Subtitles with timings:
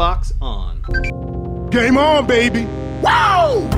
[0.00, 0.80] Xbox on.
[1.68, 2.64] Game on, baby.
[3.02, 3.68] Wow!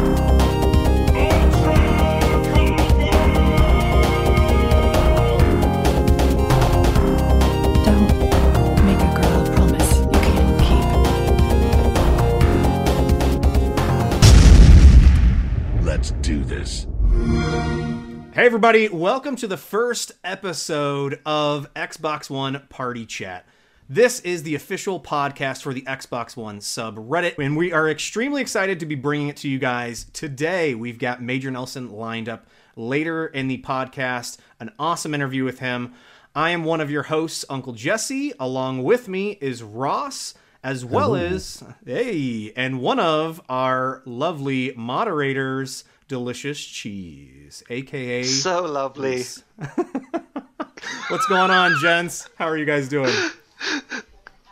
[7.84, 10.60] Don't make a girl a promise you can't
[15.74, 15.84] keep.
[15.84, 16.86] Let's do this.
[18.32, 23.44] Hey, everybody, welcome to the first episode of Xbox One Party Chat.
[23.94, 28.80] This is the official podcast for the Xbox One subreddit, and we are extremely excited
[28.80, 30.74] to be bringing it to you guys today.
[30.74, 35.92] We've got Major Nelson lined up later in the podcast, an awesome interview with him.
[36.34, 38.32] I am one of your hosts, Uncle Jesse.
[38.40, 40.32] Along with me is Ross,
[40.64, 48.22] as well as, hey, and one of our lovely moderators, Delicious Cheese, aka.
[48.22, 49.24] So lovely.
[51.08, 52.30] What's going on, gents?
[52.38, 53.12] How are you guys doing?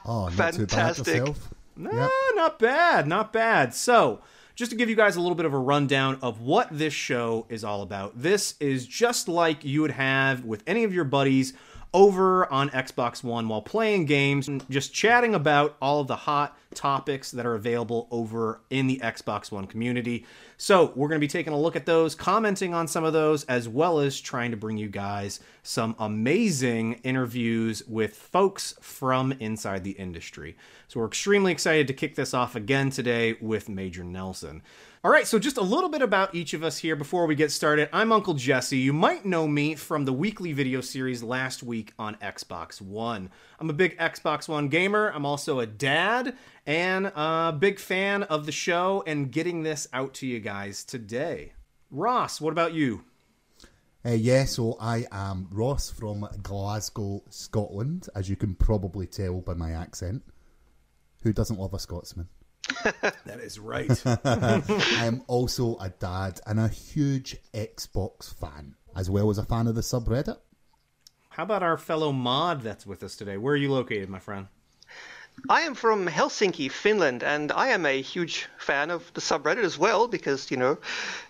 [0.04, 1.16] Oh, not too bad Fantastic.
[1.16, 1.54] yourself.
[1.76, 3.74] Nah, not bad, not bad.
[3.74, 4.20] So,
[4.54, 7.46] just to give you guys a little bit of a rundown of what this show
[7.48, 11.52] is all about, this is just like you would have with any of your buddies
[11.92, 16.56] over on Xbox One while playing games and just chatting about all of the hot
[16.74, 20.24] topics that are available over in the Xbox One community.
[20.56, 23.44] So, we're going to be taking a look at those, commenting on some of those,
[23.44, 29.84] as well as trying to bring you guys some amazing interviews with folks from inside
[29.84, 30.56] the industry.
[30.86, 34.62] So, we're extremely excited to kick this off again today with Major Nelson.
[35.02, 37.50] All right, so just a little bit about each of us here before we get
[37.50, 37.88] started.
[37.90, 38.76] I'm Uncle Jesse.
[38.76, 43.30] You might know me from the weekly video series last week on Xbox One.
[43.58, 45.08] I'm a big Xbox One gamer.
[45.08, 50.12] I'm also a dad and a big fan of the show and getting this out
[50.14, 51.54] to you guys today.
[51.90, 53.02] Ross, what about you?
[54.04, 59.54] Uh, yeah, so I am Ross from Glasgow, Scotland, as you can probably tell by
[59.54, 60.22] my accent.
[61.22, 62.28] Who doesn't love a Scotsman?
[63.24, 63.90] That is right.
[64.24, 69.66] I am also a dad and a huge Xbox fan, as well as a fan
[69.66, 70.38] of the subreddit.
[71.30, 73.36] How about our fellow mod that's with us today?
[73.36, 74.48] Where are you located, my friend?
[75.48, 79.78] I am from Helsinki, Finland, and I am a huge fan of the subreddit as
[79.78, 80.78] well because you know,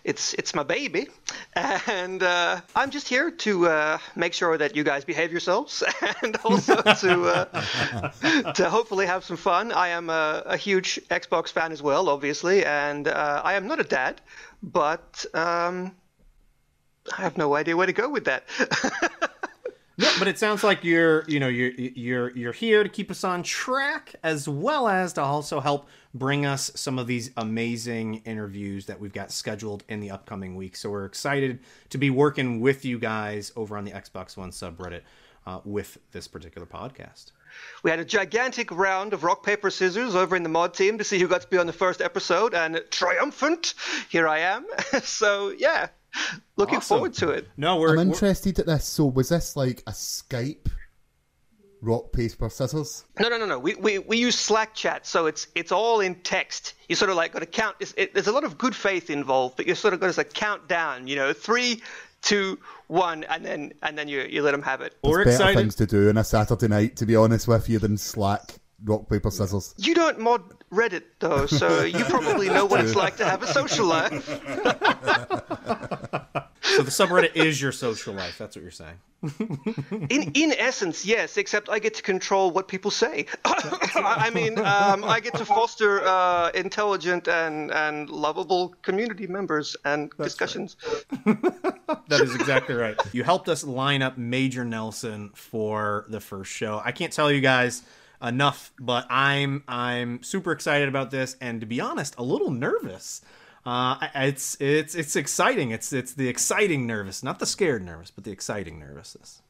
[0.05, 1.09] it's it's my baby,
[1.55, 5.83] and uh, I'm just here to uh, make sure that you guys behave yourselves
[6.23, 9.73] and also to uh, to hopefully have some fun.
[9.73, 13.81] I am a, a huge Xbox fan as well, obviously, and uh, I am not
[13.81, 14.21] a dad,
[14.63, 15.93] but um,
[17.17, 18.45] I have no idea where to go with that.
[20.01, 23.23] No, but it sounds like you're, you know, you're you're you're here to keep us
[23.23, 28.87] on track, as well as to also help bring us some of these amazing interviews
[28.87, 30.81] that we've got scheduled in the upcoming weeks.
[30.81, 31.59] So we're excited
[31.91, 35.03] to be working with you guys over on the Xbox One subreddit
[35.47, 37.33] uh, with this particular podcast.
[37.83, 41.05] We had a gigantic round of rock, paper, scissors over in the mod team to
[41.05, 43.75] see who got to be on the first episode, and triumphant,
[44.09, 44.67] here I am.
[45.03, 45.89] so, yeah,
[46.57, 46.97] looking Awesome.
[46.97, 47.49] forward to it.
[47.57, 48.85] No, we're, I'm we're- interested at this.
[48.87, 50.69] So, was this like a Skype
[51.83, 53.05] rock, paper, scissors?
[53.19, 53.59] No, no, no, no.
[53.59, 56.75] We, we, we use Slack chat, so it's it's all in text.
[56.89, 57.77] You sort of like got to count.
[57.81, 60.19] It's, it, there's a lot of good faith involved, but you sort of got to
[60.19, 61.07] like count down.
[61.07, 61.83] You know, three,
[62.23, 64.95] two, one, and then and then you you let them have it.
[65.03, 65.57] we're Better excited.
[65.59, 68.55] things to do on a Saturday night, to be honest with you, than Slack,
[68.85, 69.75] rock, paper, scissors.
[69.77, 70.43] You don't mod
[70.73, 74.29] Reddit though, so you probably know what it's like to have a social life.
[76.63, 78.39] So the subreddit is your social life.
[78.39, 78.97] That's what you're saying.
[80.09, 81.37] In in essence, yes.
[81.37, 83.27] Except I get to control what people say.
[83.45, 90.11] I mean, um, I get to foster uh, intelligent and and lovable community members and
[90.17, 90.77] discussions.
[92.09, 92.97] That is exactly right.
[93.13, 96.81] You helped us line up Major Nelson for the first show.
[96.83, 97.83] I can't tell you guys
[98.23, 103.23] enough, but I'm I'm super excited about this, and to be honest, a little nervous.
[103.65, 105.71] Uh, it's it's it's exciting.
[105.71, 109.43] It's it's the exciting nervous, not the scared nervous, but the exciting nervousness.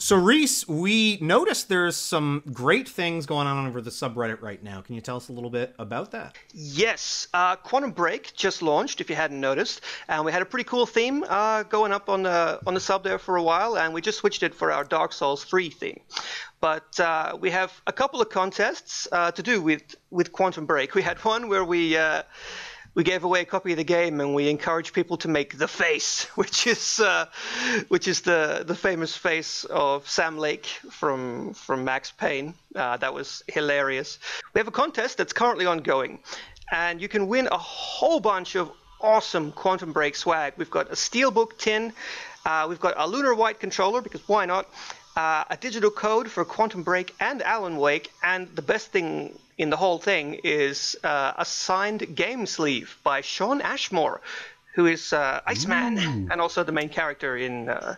[0.00, 4.80] So Rhys, we noticed there's some great things going on over the subreddit right now.
[4.80, 6.36] Can you tell us a little bit about that?
[6.54, 9.02] Yes, uh, Quantum Break just launched.
[9.02, 12.22] If you hadn't noticed, and we had a pretty cool theme uh, going up on
[12.22, 14.84] the on the sub there for a while, and we just switched it for our
[14.84, 16.00] Dark Souls 3 theme.
[16.60, 20.94] But uh, we have a couple of contests uh, to do with with Quantum Break.
[20.94, 21.96] We had one where we.
[21.96, 22.22] Uh,
[22.92, 25.68] we gave away a copy of the game and we encouraged people to make the
[25.68, 27.26] face, which is uh,
[27.86, 32.54] which is the the famous face of Sam Lake from from Max Payne.
[32.74, 34.18] Uh, that was hilarious.
[34.54, 36.18] We have a contest that's currently ongoing,
[36.72, 40.54] and you can win a whole bunch of awesome Quantum Break swag.
[40.56, 41.92] We've got a Steelbook tin,
[42.44, 44.68] uh, we've got a Lunar White controller because why not?
[45.20, 49.68] Uh, a digital code for Quantum Break and Alan Wake, and the best thing in
[49.68, 54.22] the whole thing is uh, a signed game sleeve by Shawn Ashmore,
[54.74, 55.98] who is uh, Iceman
[56.30, 57.96] and also the main character in uh,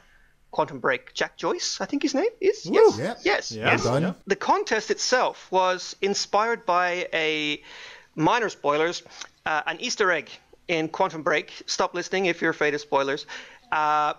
[0.51, 1.15] Quantum Break.
[1.15, 2.67] Jack Joyce, I think his name is.
[2.67, 2.99] Yes.
[2.99, 3.15] Yeah.
[3.23, 3.53] Yes.
[3.53, 3.71] Yeah.
[3.71, 3.85] yes.
[3.85, 4.17] Done.
[4.27, 7.63] The contest itself was inspired by a
[8.17, 9.05] minor spoilers,
[9.47, 10.29] uh, an Easter egg
[10.67, 11.53] in Quantum Break.
[11.67, 13.27] Stop listening if you're afraid of spoilers.
[13.71, 14.15] Uh,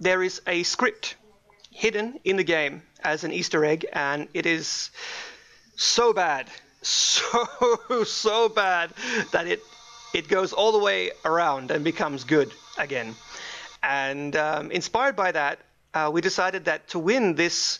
[0.00, 1.16] there is a script
[1.78, 4.90] hidden in the game as an Easter egg, and it is
[5.76, 6.50] so bad,
[6.82, 8.90] so so bad
[9.30, 9.60] that it
[10.12, 13.14] it goes all the way around and becomes good again.
[13.82, 15.60] And um, inspired by that,
[15.94, 17.78] uh, we decided that to win this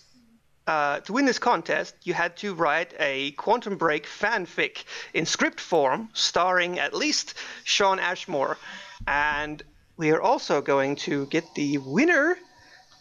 [0.68, 5.60] uh, to win this contest, you had to write a Quantum Break fanfic in script
[5.60, 7.34] form, starring at least
[7.64, 8.58] Shawn Ashmore.
[9.06, 9.62] And
[9.96, 12.38] we are also going to get the winner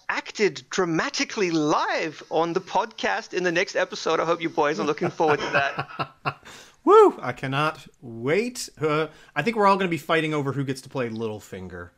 [0.10, 4.20] acted dramatically live on the podcast in the next episode.
[4.20, 6.12] I hope you boys are looking forward to that.
[6.84, 7.20] Woo!
[7.22, 8.70] I cannot wait.
[8.80, 11.90] Uh, I think we're all going to be fighting over who gets to play Littlefinger.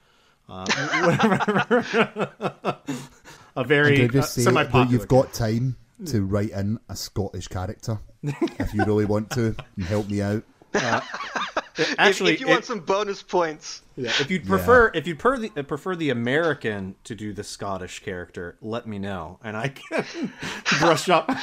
[0.50, 0.66] Uh,
[3.56, 4.86] a very uh, just say semi-popular.
[4.86, 9.56] that you've got time to write in a Scottish character if you really want to
[9.76, 10.44] and help me out?
[11.98, 15.20] Actually, if, if you it- want some bonus points, Yeah, if you'd prefer, if you'd
[15.20, 19.56] prefer the, uh, prefer the American to do the Scottish character, let me know, and
[19.58, 20.06] I can
[20.80, 21.30] brush up.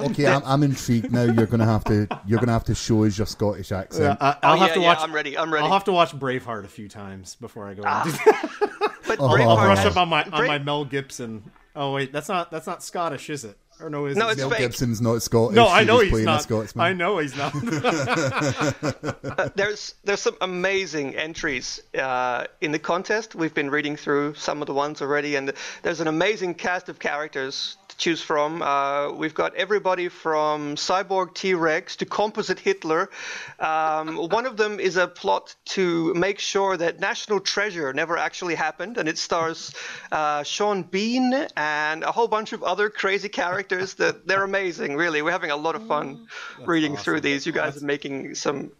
[0.00, 1.22] Okay, I'm, I'm intrigued now.
[1.22, 4.18] You're gonna have to you're gonna have to show us your Scottish accent.
[4.20, 4.98] I, I'll Oh, have yeah, to yeah, watch.
[5.00, 5.64] I'm ready, I'm ready.
[5.64, 7.82] I'll have to watch Braveheart a few times before I go.
[7.86, 8.04] Ah.
[8.04, 8.70] into
[9.06, 9.26] but Oh.
[9.40, 11.50] I'll brush up on my on Bra- my Mel Gibson.
[11.76, 13.56] Oh wait, that's not that's not Scottish, is it?
[13.82, 14.32] Or no, is No, it?
[14.32, 14.58] it's Mel fake.
[14.60, 15.56] Gibson's not Scottish.
[15.56, 16.42] no, I know was he's playing a not.
[16.42, 16.86] Scotsman.
[16.86, 17.52] I know he's not.
[19.54, 23.34] there's there's some amazing entries uh, in the contest.
[23.34, 26.98] We've been reading through some of the ones already, and there's an amazing cast of
[26.98, 28.62] characters to choose from.
[28.62, 33.10] Uh, we've got everybody from cyborg T-Rex to composite Hitler.
[33.58, 38.54] Um, one of them is a plot to make sure that National Treasure never actually
[38.54, 39.74] happened, and it stars
[40.12, 43.69] uh, Sean Bean and a whole bunch of other crazy characters.
[43.70, 45.22] That they're amazing, really.
[45.22, 46.26] We're having a lot of fun
[46.58, 46.66] mm.
[46.66, 47.46] reading through these.
[47.46, 48.72] You guys are making some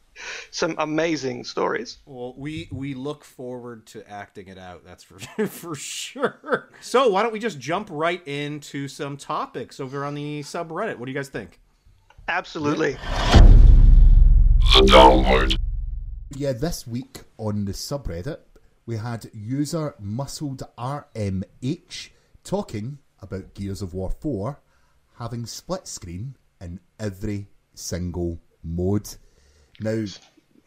[0.51, 1.99] some amazing stories.
[2.07, 4.85] Well, we we look forward to acting it out.
[4.85, 6.71] That's for for sure.
[6.81, 10.99] So why don't we just jump right into some topics over on the subreddit?
[10.99, 11.61] What do you guys think?
[12.29, 12.93] Absolutely.
[14.75, 15.57] The download.
[16.37, 18.39] Yeah, this week on the subreddit,
[18.87, 22.11] we had user Muscled RMH
[22.45, 24.61] talking about Gears of War 4
[25.21, 29.09] having split screen in every single mode.
[29.79, 30.05] Now,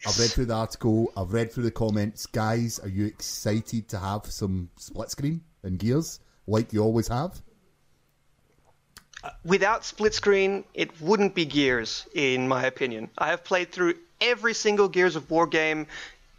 [0.06, 2.28] I've read through the article, I've read through the comments.
[2.28, 7.42] Guys, are you excited to have some split screen in Gears like you always have?
[9.24, 13.10] Uh, without split screen, it wouldn't be Gears, in my opinion.
[13.18, 15.88] I have played through every single Gears of War game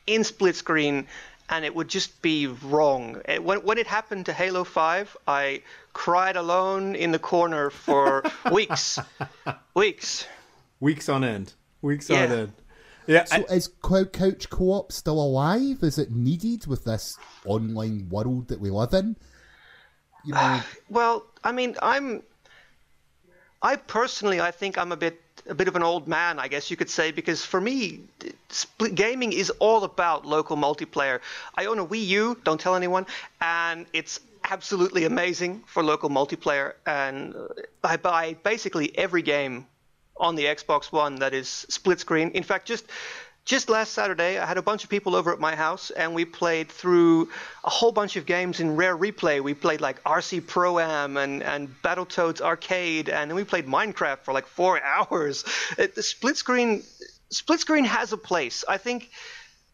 [0.07, 1.09] in split screen,
[1.55, 3.23] and it would just be wrong.
[3.29, 5.63] It- When, when it happened to Halo 5, I
[5.93, 8.99] cried alone in the corner for weeks.
[9.75, 10.27] Weeks.
[10.81, 11.55] Weeks on end.
[11.81, 12.25] Weeks Yeah.
[12.25, 12.53] on end.
[13.07, 13.25] Yeah.
[13.25, 15.79] So is co- couch co-op still alive?
[15.83, 19.17] Is it needed with this online world that we live in?
[20.25, 22.23] You know, Well, I mean, I'm.
[23.63, 26.71] I personally, I think I'm a bit a bit of an old man, I guess
[26.71, 28.01] you could say, because for me,
[28.95, 31.21] gaming is all about local multiplayer.
[31.55, 33.07] I own a Wii U, don't tell anyone,
[33.41, 36.75] and it's absolutely amazing for local multiplayer.
[36.87, 37.35] And
[37.83, 39.67] I buy basically every game
[40.17, 42.31] on the Xbox One that is split screen.
[42.31, 42.87] In fact, just
[43.45, 46.25] just last Saturday, I had a bunch of people over at my house, and we
[46.25, 47.29] played through
[47.63, 49.43] a whole bunch of games in Rare Replay.
[49.43, 54.21] We played like RC Pro Am and, and Battletoads Arcade, and then we played Minecraft
[54.21, 55.45] for like four hours.
[55.77, 56.83] It, the split screen,
[57.29, 58.65] split screen has a place.
[58.67, 59.11] I think.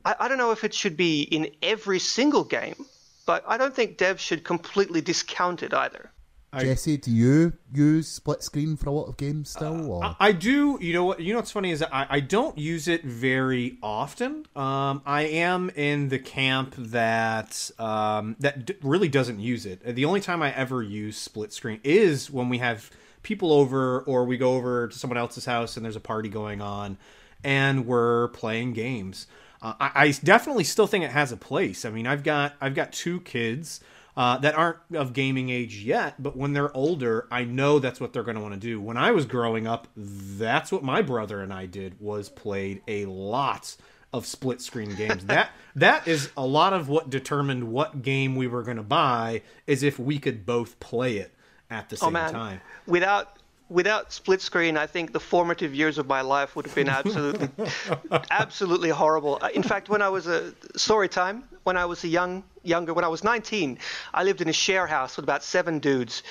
[0.04, 2.86] I, I don't know if it should be in every single game,
[3.26, 6.10] but I don't think devs should completely discount it either.
[6.59, 9.88] Jesse, do you use split screen for a lot of games still?
[9.90, 10.04] or?
[10.04, 10.78] I- I do.
[10.80, 11.21] You know what?
[11.21, 14.47] You know what's funny is that I, I don't use it very often.
[14.57, 19.83] Um, I am in the camp that um, that d- really doesn't use it.
[19.95, 22.90] The only time I ever use split screen is when we have
[23.23, 26.61] people over or we go over to someone else's house and there's a party going
[26.61, 26.97] on
[27.45, 29.26] and we're playing games.
[29.62, 31.85] Uh, I, I definitely still think it has a place.
[31.85, 33.80] I mean, I've got I've got two kids
[34.17, 38.12] uh, that aren't of gaming age yet, but when they're older, I know that's what
[38.12, 38.81] they're going to want to do.
[38.81, 43.07] When I was growing up, that's what my brother and I did was played a
[43.07, 43.76] lot
[44.12, 45.25] of split screen games.
[45.26, 49.43] that that is a lot of what determined what game we were going to buy
[49.67, 51.35] is if we could both play it.
[51.71, 52.61] at the same oh man, time.
[52.87, 53.37] without
[53.70, 57.48] without split screen, I think the formative years of my life would have been absolutely,
[58.30, 59.38] absolutely horrible.
[59.40, 62.92] Uh, In fact, when I was a story time, when I was a young younger,
[62.92, 63.78] when I was 19,
[64.12, 66.22] I lived in a share house with about seven dudes,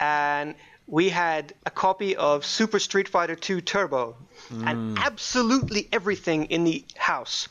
[0.00, 0.54] and
[0.86, 4.16] we had a copy of Super Street Fighter 2 Turbo,
[4.50, 7.48] and absolutely everything in the house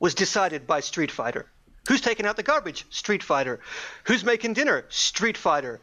[0.00, 1.46] was decided by Street Fighter.
[1.88, 2.84] Who's taking out the garbage?
[2.90, 3.60] Street Fighter.
[4.04, 4.84] Who's making dinner?
[4.88, 5.80] Street Fighter.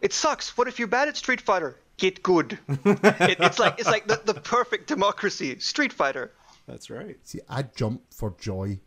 [0.00, 0.56] It sucks.
[0.56, 1.76] What if you're bad at Street Fighter?
[2.02, 2.58] Get good.
[2.66, 5.56] it, it's like it's like the, the perfect democracy.
[5.60, 6.32] Street Fighter.
[6.66, 7.16] That's right.
[7.22, 8.80] See, I jumped for joy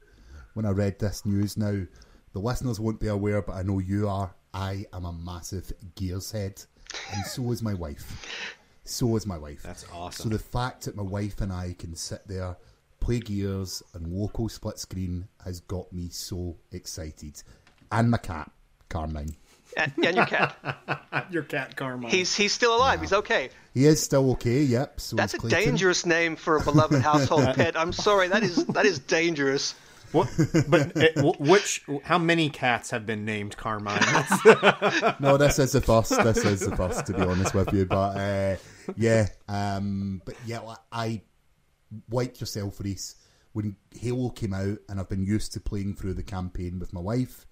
[0.54, 1.56] when I read this news.
[1.56, 1.86] Now,
[2.34, 4.36] the listeners won't be aware, but I know you are.
[4.54, 6.62] I am a massive Gears head,
[7.14, 8.28] and so is my wife.
[8.84, 9.64] So is my wife.
[9.64, 10.24] That's awesome.
[10.24, 12.58] So the fact that my wife and I can sit there,
[13.00, 17.42] play Gears, and local split screen has got me so excited.
[17.94, 18.52] And my cat,
[18.90, 19.38] Carmine.
[19.78, 21.28] And, and your cat.
[21.32, 22.10] Your cat Carmine.
[22.12, 23.02] He's he's still alive.
[23.02, 23.50] He's okay.
[23.74, 25.00] He is still okay, yep.
[25.02, 25.60] So That's a Clayton.
[25.72, 27.78] dangerous name for a beloved household pet.
[27.78, 28.28] I'm sorry.
[28.28, 29.74] That is that is dangerous.
[30.12, 30.30] What,
[30.68, 31.84] but uh, which?
[32.04, 34.00] How many cats have been named Carmine?
[35.20, 36.12] No, this is the first.
[36.24, 37.86] This is the first, to be honest with you.
[37.86, 38.56] But uh,
[38.96, 41.22] yeah, um, but yeah, I- I
[42.10, 43.16] wiped yourself, Rhys.
[43.54, 47.00] When Halo came out, and I've been used to playing through the campaign with my
[47.02, 47.46] wife,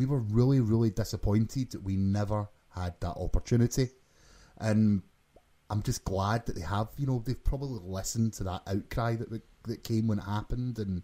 [0.00, 3.90] we were really, really disappointed that we never had that opportunity.
[4.56, 5.02] And
[5.68, 6.88] I'm just glad that they have.
[6.96, 11.02] You know, they've probably listened to that outcry that that came when it happened, and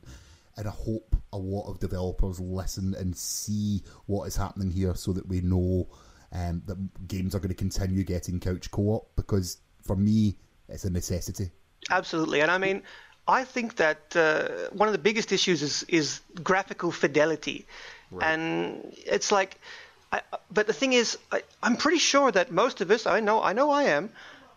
[0.56, 5.12] and I hope a lot of developers listen and see what is happening here, so
[5.12, 5.88] that we know
[6.32, 9.14] um, that games are going to continue getting couch co-op.
[9.14, 10.38] Because for me,
[10.70, 11.50] it's a necessity.
[11.90, 12.82] Absolutely, and I mean,
[13.28, 17.66] I think that uh, one of the biggest issues is is graphical fidelity,
[18.20, 19.58] and it's like,
[20.12, 20.20] I,
[20.50, 23.52] but the thing is, I, I'm pretty sure that most of us, I know, I
[23.52, 24.11] know, I am,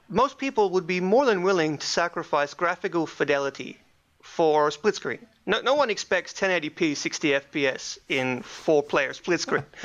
[0.07, 3.77] most people would be more than willing to sacrifice graphical fidelity
[4.21, 5.25] for split screen.
[5.45, 9.65] No, no one expects 1080p 60 FPS in four-player split screen.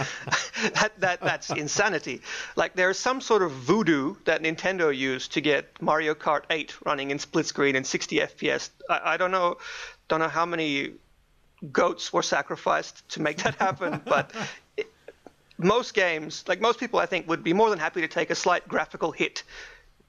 [0.74, 2.20] that, that that's insanity.
[2.54, 7.10] Like there's some sort of voodoo that Nintendo used to get Mario Kart 8 running
[7.10, 8.70] in split screen and 60 FPS.
[8.90, 9.56] I, I don't know,
[10.08, 10.92] don't know how many
[11.72, 14.32] goats were sacrificed to make that happen, but
[14.76, 14.92] it,
[15.58, 18.34] most games, like most people, I think, would be more than happy to take a
[18.34, 19.42] slight graphical hit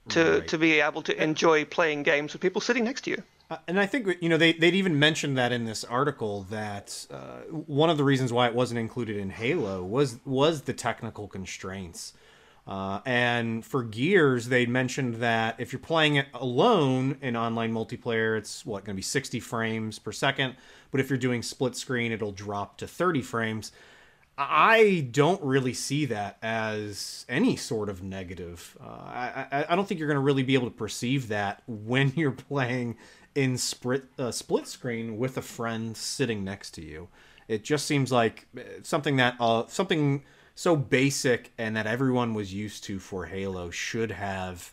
[0.08, 0.48] to Right.
[0.48, 3.22] to be able to enjoy playing games with people sitting next to you.
[3.50, 7.06] Uh, and I think you know they they'd even mentioned that in this article that
[7.10, 11.28] uh, one of the reasons why it wasn't included in Halo was was the technical
[11.28, 12.12] constraints.
[12.66, 18.36] Uh, and for Gears, they mentioned that if you're playing it alone in online multiplayer,
[18.36, 20.56] it's what going to be 60 frames per second.
[20.90, 23.72] But if you're doing split screen, it'll drop to 30 frames.
[24.38, 28.76] I don't really see that as any sort of negative.
[28.80, 32.12] Uh, I, I, don't think you're going to really be able to perceive that when
[32.16, 32.96] you're playing
[33.34, 37.08] in split uh, split screen with a friend sitting next to you.
[37.48, 40.24] It just seems like uh, something that uh, something
[40.58, 44.72] so basic and that everyone was used to for Halo should have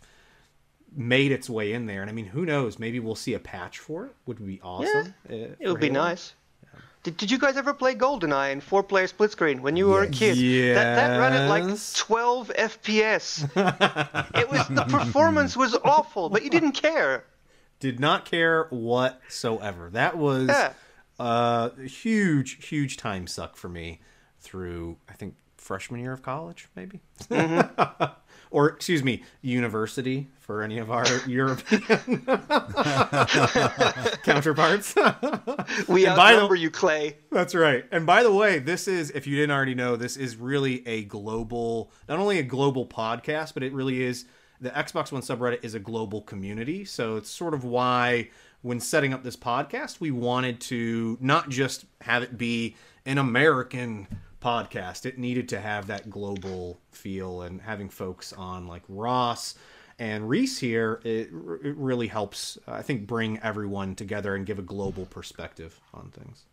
[0.96, 2.02] made its way in there.
[2.02, 2.80] And I mean, who knows?
[2.80, 4.16] Maybe we'll see a patch for it.
[4.26, 5.14] Would be awesome.
[5.30, 6.34] uh, It would be nice.
[7.04, 10.10] Did, did you guys ever play GoldenEye in four-player split screen when you were a
[10.10, 10.18] Yes.
[10.38, 10.76] kid?
[10.78, 13.44] That, that ran at like 12 FPS.
[14.40, 17.26] it was the performance was awful, but you didn't care.
[17.82, 19.90] did not care whatsoever.
[19.90, 20.72] That was Yeah.
[21.20, 24.00] a huge, huge time suck for me
[24.40, 28.04] through I think freshman year of college, maybe, mm-hmm.
[28.52, 31.82] or excuse me, university for any of our European
[34.24, 34.94] counterparts.
[35.88, 37.18] We And by the- outnumber you, Clay.
[37.32, 37.86] That's right.
[37.92, 41.06] And by the way, this is, if you didn't already know, this is really a
[41.06, 44.26] global, not only a global podcast, but it really is,
[44.60, 46.86] the Xbox One subreddit is a global community.
[46.86, 48.30] So it's sort of why,
[48.62, 54.08] when setting up this podcast, we wanted to not just have it be an American
[54.44, 59.56] podcast, it needed to have that global feel and having folks on like Ross
[60.00, 61.30] and Rhys here, it,
[61.64, 66.46] it really helps, I think, bring everyone together and give a global perspective on things.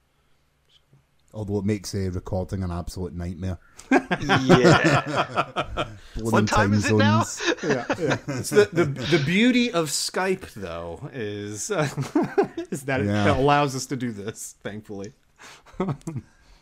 [1.33, 3.59] Although it makes uh, recording an absolute nightmare.
[3.91, 5.87] Yeah.
[6.17, 7.23] What time is it now?
[7.23, 7.41] zones.
[7.63, 11.89] It's the, the the beauty of Skype though is uh,
[12.71, 14.57] is that it allows us to do this.
[14.63, 15.13] Thankfully,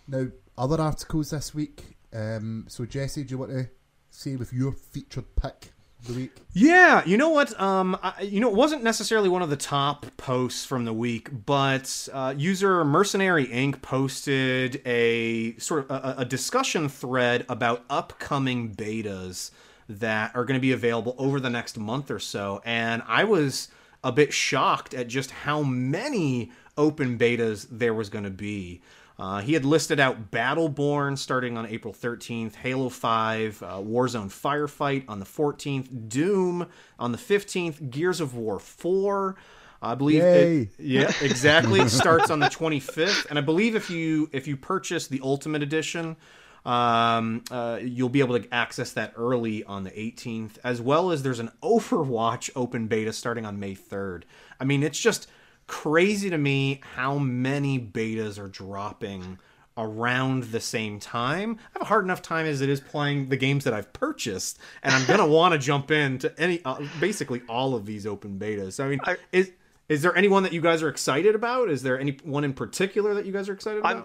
[0.07, 0.27] Now,
[0.59, 1.97] other articles this week.
[2.13, 3.69] Um, so, Jesse, do you want to
[4.11, 5.73] say with your featured pick
[6.07, 6.33] the week?
[6.53, 7.03] yeah.
[7.07, 7.59] You know what?
[7.61, 11.31] Um, I, you know, it wasn't necessarily one of the top posts from the week,
[11.47, 13.81] but uh, user Mercenary Inc.
[13.83, 19.51] posted a sort of a, a discussion thread about upcoming betas
[19.89, 22.61] that are going to be available over the next month or so.
[22.65, 23.69] And I was
[24.05, 28.81] a bit shocked at just how many open betas there was going to be.
[29.19, 35.05] Uh, he had listed out Battleborn starting on April 13th, Halo 5, uh, Warzone Firefight
[35.09, 36.67] on the 14th, Doom
[37.01, 39.35] on the 15th, Gears of War 4.
[39.81, 40.57] I believe Yay.
[40.63, 41.81] it, yeah, exactly.
[41.81, 45.63] It starts on the 25th, and I believe if you if you purchase the Ultimate
[45.63, 46.17] Edition,
[46.65, 51.23] um, uh, you'll be able to access that early on the 18th, as well as
[51.23, 54.25] there's an Overwatch open beta starting on May 3rd.
[54.61, 55.29] I mean, it's just
[55.69, 59.39] crazy to me how many betas are dropping
[59.77, 61.57] around the same time.
[61.59, 64.59] I have a hard enough time as it is playing the games that I've purchased,
[64.83, 68.73] and I'm gonna want to jump into any, uh, basically all of these open betas.
[68.73, 69.53] So, I mean, I- is
[69.89, 71.71] is there anyone that you guys are excited about?
[71.71, 73.97] Is there any one in particular that you guys are excited about?
[73.97, 74.05] I'm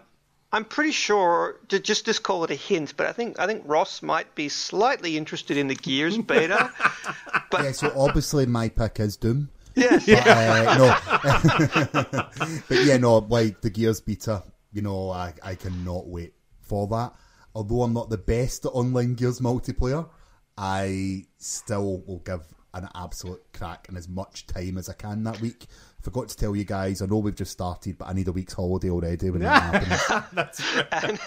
[0.53, 3.63] I'm pretty sure to just just call it a hint, but I think I think
[3.65, 6.71] Ross might be slightly interested in the Gears beta.
[7.51, 7.63] but...
[7.63, 9.49] Yeah, so obviously my pick is Doom.
[9.75, 10.07] Yes.
[10.09, 16.33] Uh, no, but yeah, no, like the Gears beta, you know, I, I cannot wait
[16.61, 17.13] for that.
[17.55, 20.09] Although I'm not the best at online Gears multiplayer,
[20.57, 22.41] I still will give
[22.73, 25.67] an absolute crack and as much time as I can that week.
[26.01, 28.53] Forgot to tell you guys, I know we've just started, but I need a week's
[28.53, 30.61] holiday already when that happens.
[30.91, 31.19] And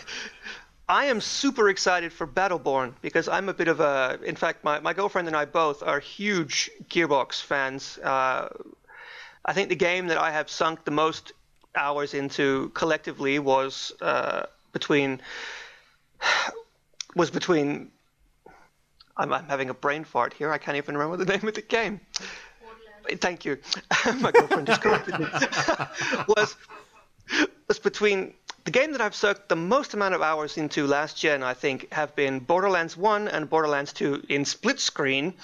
[0.88, 4.21] I am super excited for Battleborn because I'm a bit of a.
[4.25, 7.99] In fact, my, my girlfriend and I both are huge Gearbox fans.
[7.99, 8.49] Uh,
[9.45, 11.33] I think the game that I have sunk the most
[11.75, 15.21] hours into collectively was uh, between
[17.16, 17.90] was between.
[19.16, 20.52] I'm, I'm having a brain fart here.
[20.52, 22.00] I can't even remember the name of the game.
[23.11, 23.59] Thank you.
[24.21, 25.26] My girlfriend just corrected me.
[26.28, 26.55] was
[27.66, 28.35] was between
[28.67, 31.93] the game that I've sucked the most amount of hours into last gen, I think,
[31.93, 35.35] have been Borderlands 1 and Borderlands 2 in split screen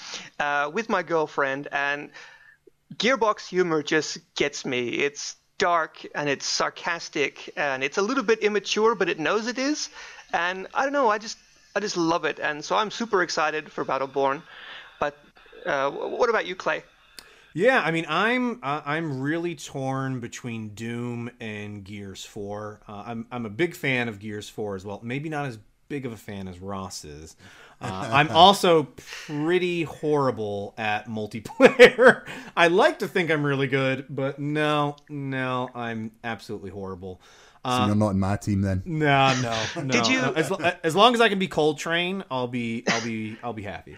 [0.40, 1.68] uh, with my girlfriend.
[1.70, 2.10] And
[2.96, 4.88] Gearbox humor just gets me.
[4.88, 9.56] It's dark and it's sarcastic and it's a little bit immature, but it knows it
[9.56, 9.88] is.
[10.32, 11.38] And I don't know, I just
[11.76, 12.40] I just love it.
[12.40, 14.42] And so I'm super excited for Battleborn.
[14.98, 15.16] But
[15.64, 16.82] uh, what about you, Clay?
[17.54, 22.80] Yeah, I mean, I'm uh, I'm really torn between Doom and Gears Four.
[22.88, 25.00] Uh, I'm I'm a big fan of Gears Four as well.
[25.02, 27.36] Maybe not as big of a fan as Ross is.
[27.80, 28.84] Uh, I'm also
[29.26, 32.26] pretty horrible at multiplayer.
[32.56, 37.20] I like to think I'm really good, but no, no, I'm absolutely horrible.
[37.64, 38.82] So you're uh, not in my team then.
[38.84, 39.92] No, no, no.
[39.92, 40.50] Did you- As,
[40.82, 43.96] as long as I can be Cole Train, I'll be, I'll be, I'll be happy.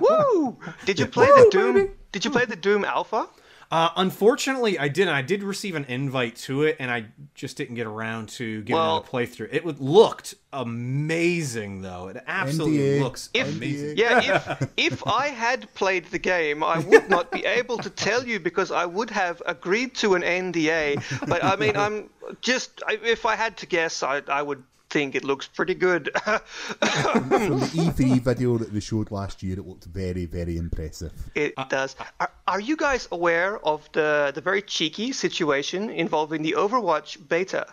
[0.00, 0.56] Woo!
[0.84, 1.90] Did you play the Doom?
[2.12, 3.26] Did you play the Doom Alpha?
[3.72, 5.14] Uh, unfortunately, I didn't.
[5.14, 8.76] I did receive an invite to it, and I just didn't get around to getting
[8.76, 9.48] Well- a playthrough.
[9.50, 12.08] It would, looked amazing, though.
[12.08, 13.00] It absolutely NDA.
[13.02, 13.96] looks If, amazing.
[13.96, 14.20] yeah,
[14.58, 18.38] if if I had played the game, I would not be able to tell you
[18.40, 21.02] because I would have agreed to an NDA.
[21.26, 22.10] But I mean, I'm
[22.42, 26.10] just if I had to guess, I I would think it looks pretty good.
[26.24, 31.12] From the E3 video that they showed last year, it looked very, very impressive.
[31.34, 31.96] it uh, does.
[31.98, 37.16] Uh, are, are you guys aware of the the very cheeky situation involving the Overwatch
[37.28, 37.64] beta?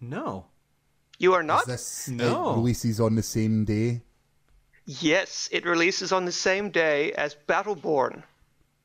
[0.00, 0.46] No.
[1.18, 1.66] You are Is not.
[1.66, 2.52] this No.
[2.52, 4.02] it releases on the same day?
[4.84, 8.22] Yes, it releases on the same day as Battleborn.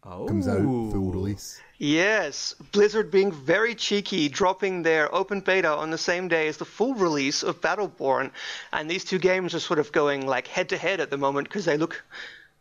[0.04, 0.26] Oh.
[0.26, 1.60] Comes out full release.
[1.80, 6.66] Yes, Blizzard being very cheeky, dropping their open beta on the same day as the
[6.66, 8.32] full release of Battleborn,
[8.74, 11.48] and these two games are sort of going like head to head at the moment
[11.50, 12.04] because they look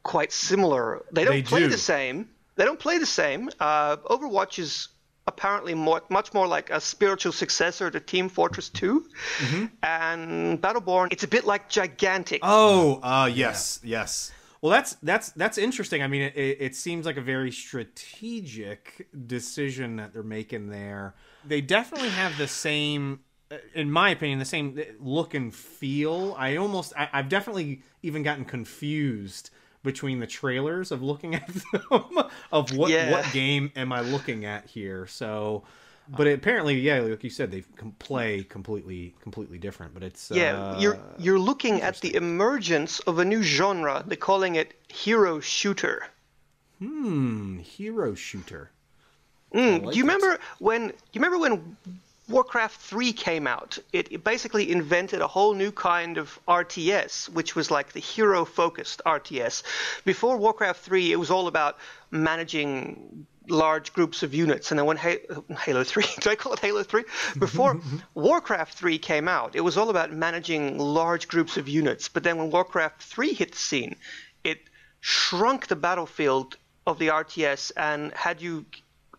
[0.03, 1.03] quite similar.
[1.13, 1.69] They don't They play do.
[1.69, 2.29] the same.
[2.57, 3.49] They don't play the same.
[3.61, 4.89] Uh, Overwatch is
[5.27, 9.07] apparently more, much more like a spiritual successor to Team Fortress 2,
[9.39, 9.65] Mm-hmm.
[9.83, 12.41] and Battleborn it's a bit like gigantic.
[12.43, 14.33] Oh, uh, yes, yes.
[14.67, 16.03] Well, that's that's that's interesting.
[16.03, 21.15] I mean, it, it, seems like a very strategic decision that they're making there.
[21.47, 23.21] They definitely have the same,
[23.53, 26.35] uh, in my opinion, the same look and feel.
[26.37, 29.51] I almost, I, I've definitely even gotten confused
[29.85, 33.13] between the trailers of looking at them of what Yeah.
[33.13, 35.07] what game am I looking at here.
[35.07, 35.63] So.
[36.09, 37.63] But apparently, yeah, like you said, they
[37.99, 39.93] play completely, completely different.
[39.95, 44.05] But it's Yeah, uh, you're you're looking at the emergence of a new genre.
[44.07, 46.11] They're calling it hero shooter.
[46.79, 48.71] Hmm, hero shooter.
[49.53, 50.07] Mm, like do you it.
[50.07, 50.89] remember when?
[50.89, 51.77] Do you remember when
[52.29, 53.79] Warcraft 3 came out?
[53.93, 59.01] It, it basically invented a whole new kind of RTS, which was like the hero-focused
[59.07, 59.63] RTS.
[60.05, 61.79] Before Warcraft 3, it was all about
[62.11, 64.71] managing large groups of units.
[64.71, 65.19] And then when ha-
[65.61, 67.05] Halo 3, did I call it Halo 3?
[67.39, 67.81] Before
[68.15, 72.09] Warcraft 3 came out, it was all about managing large groups of units.
[72.09, 73.97] But then when Warcraft 3 hit the scene,
[74.45, 74.61] it
[75.01, 76.57] shrunk the battlefield
[76.87, 78.65] of the RTS and had you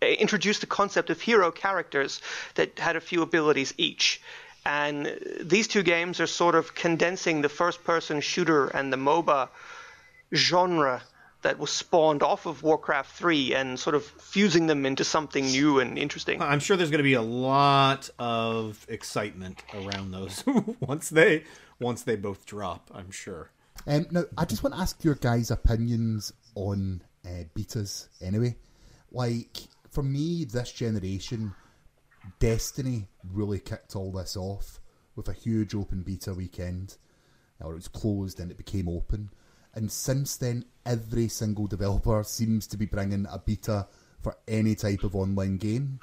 [0.02, 2.22] uh, introduced the concept of hero characters
[2.56, 4.22] that had a few abilities each.
[4.66, 9.50] And these two games are sort of condensing the first person shooter and the MOBA
[10.34, 11.02] genre
[11.48, 15.80] that was spawned off of Warcraft 3 and sort of fusing them into something new
[15.80, 16.42] and interesting.
[16.42, 20.44] I'm sure there's going to be a lot of excitement around those
[20.82, 21.46] once they
[21.80, 22.92] once they both drop.
[22.94, 23.50] I'm sure.
[23.88, 28.58] Um, now, I just want to ask your guys' opinions on uh, betas anyway.
[29.14, 29.56] Like,
[29.90, 31.56] for me, this generation,
[32.40, 34.82] Destiny really kicked all this off
[35.16, 36.98] with a huge open beta weekend.
[37.62, 39.30] Or it was closed and it became open.
[39.78, 43.86] And since then, every single developer seems to be bringing a beta
[44.24, 46.00] for any type of online game.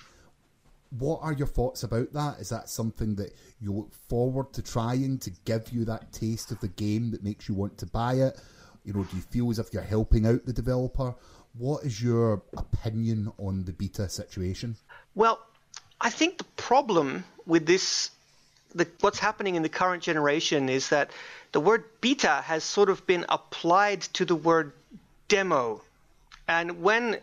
[0.96, 2.38] What are your thoughts about that?
[2.38, 6.60] Is that something that you look forward to trying to give you that taste of
[6.60, 8.40] the game that makes you want to buy it?
[8.84, 11.12] You know, do you feel as if you're helping out the developer?
[11.58, 14.76] What is your opinion on the beta situation?
[15.16, 15.40] Well,
[16.00, 18.12] I think the problem with this,
[18.72, 21.10] the, what's happening in the current generation, is that
[21.54, 24.72] the word beta has sort of been applied to the word
[25.28, 25.80] demo,
[26.48, 27.16] and when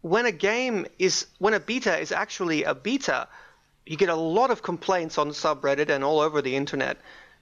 [0.00, 3.28] when a game is when a beta is actually a beta,
[3.84, 6.96] you get a lot of complaints on subreddit and all over the internet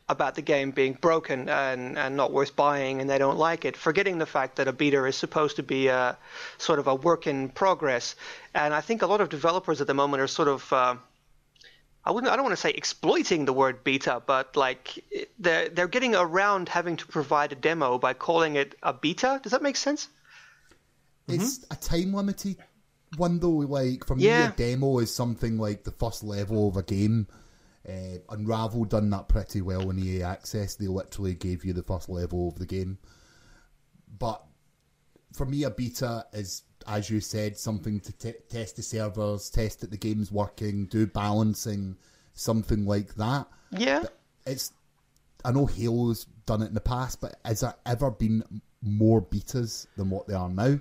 [0.09, 3.77] about the game being broken and, and not worth buying and they don't like it,
[3.77, 6.17] forgetting the fact that a beta is supposed to be a
[6.59, 8.17] sort of a work in progress.
[8.55, 10.97] And I think a lot of developers at the moment are sort of uh,
[12.07, 15.03] I wouldn't I don't want to say exploiting the word beta, but like
[15.39, 19.41] they're they're getting around having to provide a demo by calling it a beta.
[19.43, 20.09] Does that make sense?
[21.29, 22.59] It's a time limited
[23.17, 23.49] one though.
[23.51, 24.51] Like for me, Yeah.
[24.51, 27.27] a demo is something like the first level of a game.
[27.89, 30.75] Uh, Unravel done that pretty well in EA Access.
[30.77, 32.99] They literally gave you the first level of the game.
[34.19, 34.43] But
[35.35, 39.81] for me, a beta is, as you said, something to t- test the servers, test
[39.81, 41.97] that the game's working, do balancing,
[42.33, 43.47] something like that.
[43.71, 44.05] Yeah.
[44.47, 44.73] It's
[45.45, 48.43] I know Halo's done it in the past, but has there ever been
[48.83, 50.79] more betas than what they are now?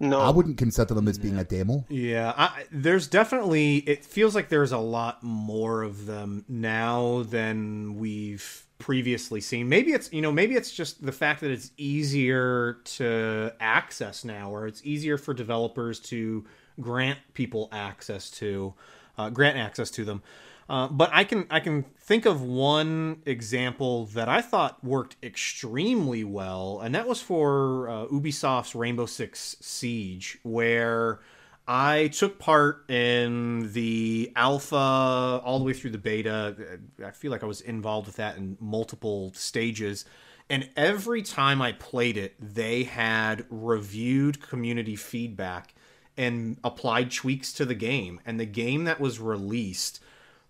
[0.00, 0.20] No.
[0.20, 1.84] I wouldn't consider them as being a demo.
[1.88, 3.76] Yeah, I, there's definitely.
[3.76, 9.66] It feels like there's a lot more of them now than we've previously seen.
[9.66, 14.54] Maybe it's you know maybe it's just the fact that it's easier to access now,
[14.54, 16.44] or it's easier for developers to
[16.78, 18.74] grant people access to,
[19.16, 20.22] uh, grant access to them.
[20.68, 26.22] Uh, but I can I can think of one example that I thought worked extremely
[26.22, 31.20] well, and that was for uh, Ubisoft's Rainbow Six Siege, where
[31.66, 36.78] I took part in the alpha all the way through the beta.
[37.04, 40.04] I feel like I was involved with that in multiple stages.
[40.50, 45.74] And every time I played it, they had reviewed community feedback
[46.18, 48.20] and applied tweaks to the game.
[48.26, 50.00] And the game that was released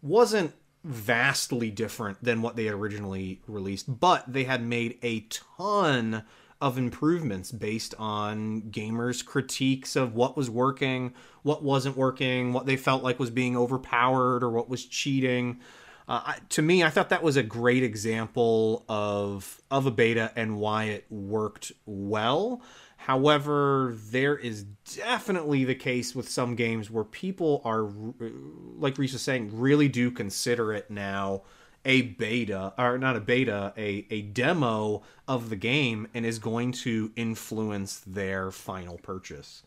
[0.03, 6.24] wasn't vastly different than what they had originally released, but they had made a ton
[6.60, 11.12] of improvements based on gamers' critiques of what was working,
[11.42, 15.60] what wasn't working, what they felt like was being overpowered or what was cheating.
[16.06, 20.58] Uh, to me, I thought that was a great example of of a beta and
[20.58, 22.62] why it worked well.
[22.96, 24.64] However, there is
[24.96, 27.90] definitely the case with some games where people are,
[28.78, 31.42] like Rhys was saying, really do consider it now
[31.84, 36.72] a beta, or not a beta, a, a demo of the game and is going
[36.72, 39.62] to influence their final purchase.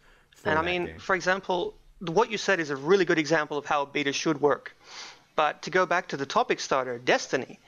[0.46, 1.00] And I mean, game.
[1.00, 4.42] for example, what you said is a really good example of how a beta should
[4.42, 4.76] work.
[5.36, 7.60] But to go back to the topic starter, Destiny,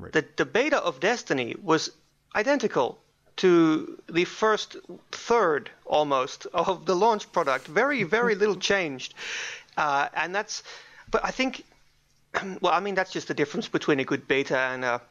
[0.00, 1.90] the, the beta of Destiny was
[2.34, 2.98] identical
[3.36, 4.76] to the first
[5.12, 7.66] third almost of the launch product.
[7.66, 9.14] Very, very little changed.
[9.76, 10.62] Uh, and that's,
[11.10, 11.64] but I think,
[12.60, 15.02] well, I mean, that's just the difference between a good beta and a,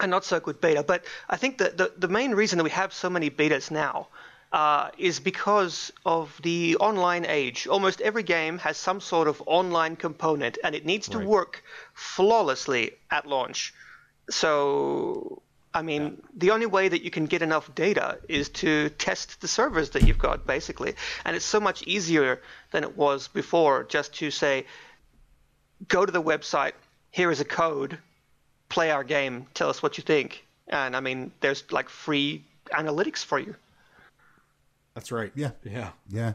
[0.00, 0.82] a not so good beta.
[0.82, 4.08] But I think that the, the main reason that we have so many betas now
[4.52, 7.66] uh, is because of the online age.
[7.66, 11.26] Almost every game has some sort of online component, and it needs to Right.
[11.26, 11.62] work
[11.94, 13.74] flawlessly at launch.
[14.30, 15.42] So,
[15.74, 19.48] I mean, the only way that you can get enough data is to test the
[19.48, 20.94] servers that you've got, basically.
[21.24, 22.42] And it's so much easier
[22.72, 24.66] than it was before just to say,
[25.88, 26.72] go to the website,
[27.10, 27.98] here is a code,
[28.68, 30.46] play our game, tell us what you think.
[30.68, 33.56] And I mean, there's like free analytics for you.
[34.94, 35.32] that's right.
[35.34, 35.50] Yeah.
[35.64, 35.90] Yeah.
[36.08, 36.32] Yeah.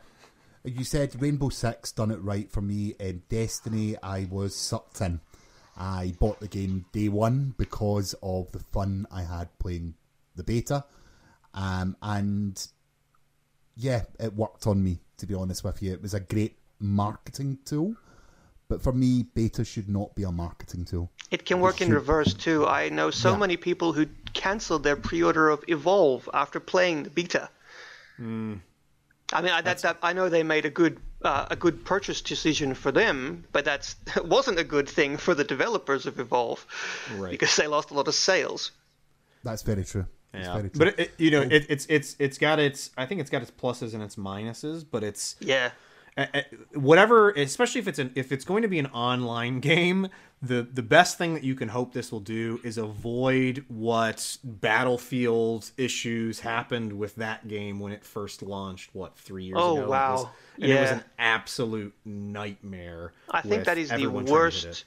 [0.64, 2.96] You said Rainbow Six done it right for me.
[3.00, 5.22] In Destiny, I was sucked in.
[5.78, 9.94] I bought the game day one because of the fun I had playing
[10.36, 10.86] the beta.
[11.54, 12.68] um, and
[13.76, 15.00] yeah, it worked on me.
[15.18, 17.96] To be honest with you, it was a great marketing tool.
[18.68, 21.12] But for me, beta should not be a marketing tool.
[21.32, 22.66] It can work in should- reverse too.
[22.66, 23.38] I know so Yeah.
[23.38, 27.50] many people who cancelled their pre-order of Evolve after playing the beta.
[28.18, 28.56] Hmm.
[29.34, 32.22] I mean, I, that, that, I know they made a good uh, a good purchase
[32.22, 36.66] decision for them, but that's wasn't a good thing for the developers of Evolve
[37.16, 37.32] Right.
[37.32, 38.72] because they lost a lot of sales.
[39.44, 40.06] That's very true.
[40.32, 40.78] That's Yeah, very true.
[40.80, 42.92] but it, it- you know, it, it's it's it's got its.
[42.98, 45.72] I think it's got its pluses and its minuses, but it's Yeah,
[46.74, 47.32] whatever.
[47.32, 50.08] Especially if it's an if it's going to be an online game,
[50.42, 55.72] the the best thing that you can hope this will do is avoid what Battlefield
[55.78, 58.90] issues happened with that game when it first launched.
[58.94, 59.84] What three years Oh, ago?
[59.84, 60.14] It wow.
[60.16, 60.26] was-
[60.62, 63.12] and it was an absolute nightmare.
[63.30, 64.86] I think that is the everyone trying to hit worst.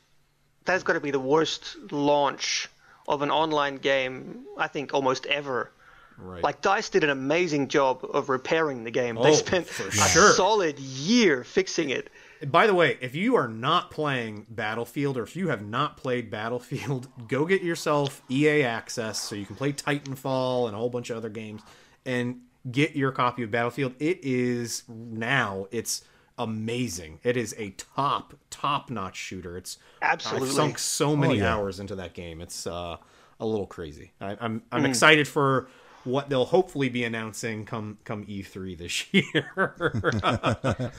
[0.65, 2.69] That's got to be the worst launch
[3.07, 5.71] of an online game I think almost ever.
[6.21, 6.43] Right.
[6.43, 9.17] Like Dice did an amazing job of repairing the game.
[9.17, 10.33] Oh, they spent a sure.
[10.33, 12.11] solid year fixing it.
[12.47, 16.31] By the way, if you are not playing Battlefield or if you have not played
[16.31, 21.11] Battlefield, go get yourself EA access so you can play Titanfall and a whole bunch
[21.11, 21.63] of other games
[22.07, 23.95] and get your copy of Battlefield.
[23.99, 26.03] It is now it's
[26.39, 27.19] amazing.
[27.25, 29.57] It is a top top notch shooter.
[29.57, 30.49] It's Absolutely.
[30.49, 31.55] I've sunk so many Oh, yeah.
[31.55, 32.41] hours into that game.
[32.41, 32.97] It's uh,
[33.41, 34.13] a little crazy.
[34.21, 34.65] I, I'm Hmm.
[34.73, 35.69] I'm excited for
[36.09, 40.93] what they'll hopefully be announcing come come E3 this year.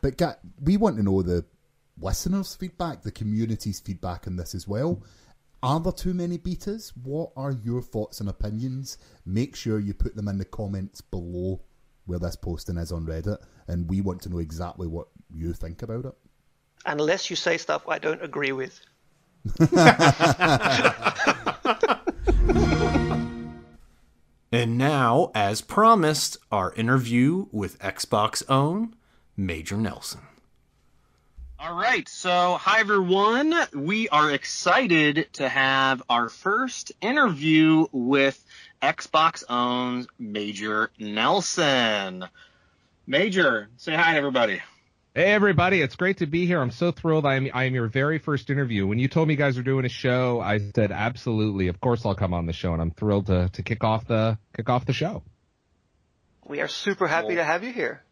[0.00, 1.44] But Ga- we want to know the
[2.00, 5.02] listeners' feedback, the community's feedback on this as well.
[5.62, 6.92] Are there too many betas?
[7.02, 8.98] What are your thoughts and opinions?
[9.24, 11.62] Make sure you put them in the comments below
[12.06, 15.82] where this posting is on Reddit, and we want to know exactly what you think
[15.82, 16.12] about it.
[16.84, 18.78] Unless you say stuff I don't agree with.
[24.54, 28.94] And now, as promised, our interview with Xbox own
[29.36, 30.20] Major Nelson.
[31.58, 33.52] All right, so hi everyone.
[33.74, 38.44] We are excited to have our first interview with
[38.80, 42.24] Xbox owns Major Nelson.
[43.08, 44.62] Major, say hi everybody.
[45.16, 46.60] Hey everybody, it's great to be here.
[46.60, 47.24] I'm so thrilled.
[47.24, 48.84] I'm I'm your very first interview.
[48.84, 51.68] When you told me you guys were doing a show, I said absolutely.
[51.68, 54.38] Of course I'll come on the show and I'm thrilled to to kick off the
[54.56, 55.22] kick off the show.
[56.44, 58.02] We are super happy to have you here.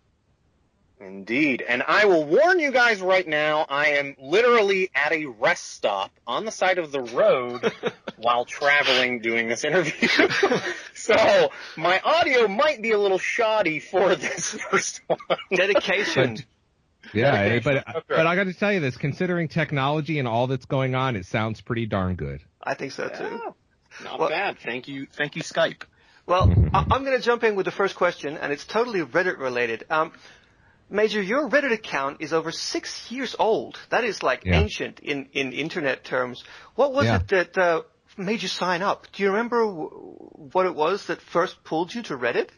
[1.01, 5.73] Indeed, and I will warn you guys right now, I am literally at a rest
[5.73, 7.73] stop on the side of the road
[8.17, 10.09] while traveling doing this interview.
[10.95, 15.19] so my audio might be a little shoddy for this first one.
[15.53, 16.39] Dedication.
[17.13, 18.01] Yeah, Okay, but okay.
[18.09, 21.27] but I got to tell you this, considering technology and all that's going on, it
[21.27, 22.41] sounds pretty darn good.
[22.63, 23.41] I think so too.
[24.05, 24.59] Not Well- bad.
[24.59, 25.07] Thank you.
[25.17, 25.83] Thank you, Skype.
[26.27, 29.39] Well, I- I'm going to jump in with the first question, and it's totally Reddit
[29.39, 29.85] related.
[29.91, 30.13] Um,
[30.89, 33.79] Major, your Reddit account is over six years old.
[33.89, 34.61] That is like Yeah.
[34.61, 36.45] ancient in, in internet terms.
[36.75, 37.17] What was Yeah.
[37.17, 37.83] it that uh,
[38.19, 39.07] made you sign up?
[39.13, 39.89] Do you remember w-
[40.53, 42.51] what it was that first pulled you to Reddit?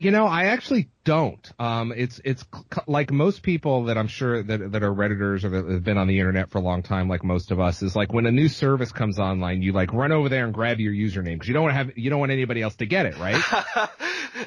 [0.00, 1.52] You know, I actually don't.
[1.58, 5.50] Um, it's it's c- like most people that I'm sure that that are redditors or
[5.50, 7.94] that have been on the internet for a long time, like most of us, is
[7.94, 10.94] like when a new service comes online, you like run over there and grab your
[10.94, 13.18] username because you don't want to have you don't want anybody else to get it,
[13.18, 13.42] right?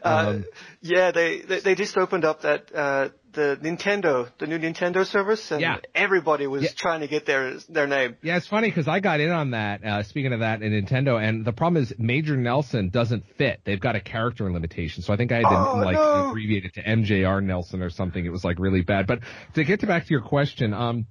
[0.02, 0.40] Uh,
[0.82, 5.52] yeah, they, they they just opened up that uh, the Nintendo, the new Nintendo service,
[5.52, 5.78] and Yeah.
[5.94, 6.70] everybody was Yeah.
[6.76, 8.16] trying to get their their name.
[8.22, 9.84] Yeah, it's funny because I got in on that.
[9.84, 13.62] Uh, speaking of that, in Nintendo, and the problem is Major Nelson doesn't fit.
[13.66, 16.30] They've got a character limitation, so I think I had to Oh, like no.
[16.30, 18.26] abbreviate it to MJR Nelson or something.
[18.26, 19.08] It was like really bad.
[19.08, 19.20] But
[19.56, 21.06] to get to back to your question, um,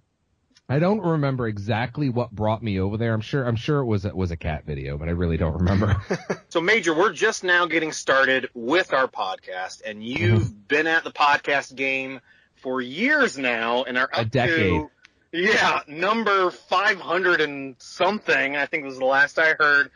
[0.73, 3.13] I don't remember exactly what brought me over there.
[3.13, 5.59] I'm sure I'm sure it was it was a cat video, but I really don't
[5.59, 6.01] remember.
[6.49, 10.69] So, Major, we're just now getting started with our podcast, and you've Mm-hmm.
[10.69, 12.21] been at the podcast game
[12.57, 14.71] for years now, and are A up decade.
[14.71, 14.91] to
[15.33, 18.57] yeah number five hundred and something.
[18.57, 19.91] I think was the last I heard.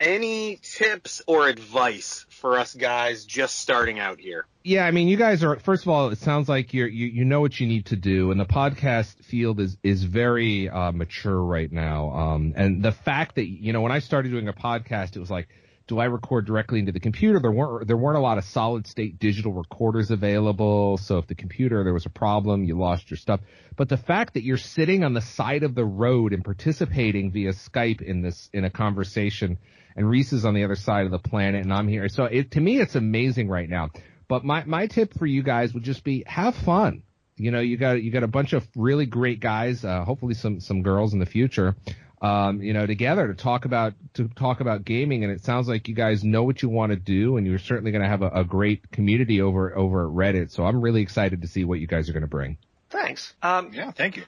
[0.00, 4.44] Any tips or advice for us guys just starting out here?
[4.64, 5.58] Yeah, I mean, you guys are.
[5.60, 8.30] First of all, it sounds like you're you you know what you need to do,
[8.30, 12.10] and the podcast field is is very uh, mature right now.
[12.10, 15.30] Um, and the fact that you know when I started doing a podcast, it was
[15.30, 15.48] like,
[15.86, 17.38] do I record directly into the computer?
[17.38, 21.34] There weren't there weren't a lot of solid state digital recorders available, so if the
[21.36, 23.40] computer there was a problem, you lost your stuff.
[23.76, 27.52] But the fact that you're sitting on the side of the road and participating via
[27.52, 29.58] Skype in this in a conversation,
[29.96, 32.52] and Rhys is on the other side of the planet, and I'm here, so it
[32.52, 33.90] to me it's amazing right now.
[34.28, 37.02] But my, my tip for you guys would just be have fun.
[37.36, 40.60] You know, you got you got a bunch of really great guys, uh, hopefully some
[40.60, 41.76] some girls in the future.
[42.22, 45.24] um, you know, together to talk about to talk about gaming.
[45.24, 47.90] And it sounds like you guys know what you want to do, and you're certainly
[47.90, 50.52] going to have a, a great community over over at Reddit.
[50.52, 52.58] So I'm really excited to see what you guys are going to bring.
[52.90, 53.34] Thanks.
[53.42, 54.24] Um, Yeah, thank you.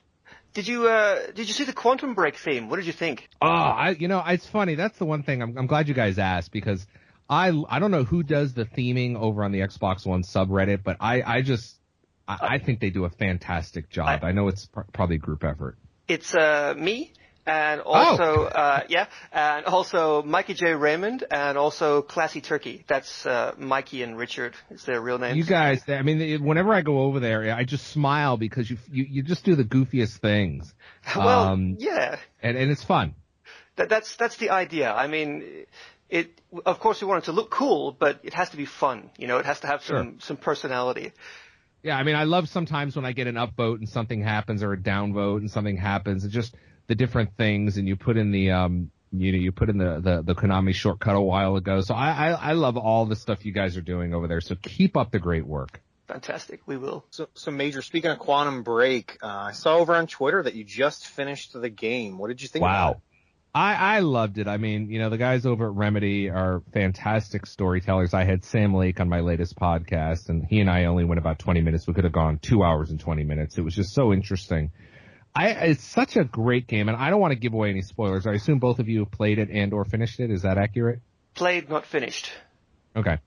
[0.55, 2.69] Did you uh, did you see the Quantum Break theme?
[2.69, 3.29] What did you think?
[3.43, 4.77] Oh, I, you know, it's funny.
[4.77, 6.87] That's the one thing I'm, I'm glad you guys asked because
[7.29, 10.99] I, I don't know who does the theming over on the Xbox One subreddit, but
[11.01, 11.75] I, I just,
[12.29, 14.23] I, I think they do a fantastic job.
[14.23, 15.77] I, know it's pr- probably a group effort.
[16.07, 17.13] It's uh, me
[17.47, 22.85] and also uh, yeah, and also Mikey J Raymond and also Classy Turkey.
[22.89, 24.55] That's uh, Mikey and Richard.
[24.71, 25.37] Is their real name?
[25.37, 29.07] You guys, I mean, whenever I go over there, I just smile because you, you,
[29.09, 30.73] you just do the goofiest things.
[31.17, 32.19] well, um, yeah.
[32.43, 33.15] and, and it's fun.
[33.77, 34.93] That, that's that's the idea.
[34.93, 35.67] I mean,
[36.09, 36.31] it.
[36.65, 39.11] Of course, we want it to look cool, but it has to be fun.
[39.19, 41.13] You know, it has to have some some personality.
[41.83, 44.73] Yeah, I mean, I love sometimes when I get an upvote and something happens or
[44.73, 46.25] a downvote and something happens.
[46.25, 46.55] It's just
[46.87, 50.01] the different things, and you put in the um, you know, you put in the
[50.01, 51.81] the, the Konami shortcut a while ago.
[51.81, 54.41] So I, I I love all the stuff you guys are doing over there.
[54.41, 55.81] So keep up the great work.
[56.09, 56.61] Fantastic.
[56.67, 57.07] We will.
[57.11, 60.63] So, so Major, speaking of Quantum Break, uh, I saw over on Twitter that you
[60.63, 62.19] just finished the game.
[62.19, 62.63] What did you think?
[62.63, 62.91] About Wow.
[62.93, 62.97] it?
[63.57, 64.49] I, I loved it.
[64.49, 68.13] I mean, you know, the guys over at Remedy are fantastic storytellers.
[68.13, 71.39] I had Sam Lake on my latest podcast and he and I only went about
[71.39, 71.87] 20 minutes.
[71.87, 73.57] We could have gone two hours and 20 minutes.
[73.57, 74.73] It was just so interesting.
[75.35, 78.27] I, it's such a great game and I don't want to give away any spoilers.
[78.27, 80.31] I assume both of you have played it and or finished it.
[80.31, 81.01] Is that accurate?
[81.35, 82.31] Played, not finished.
[82.95, 83.19] Okay.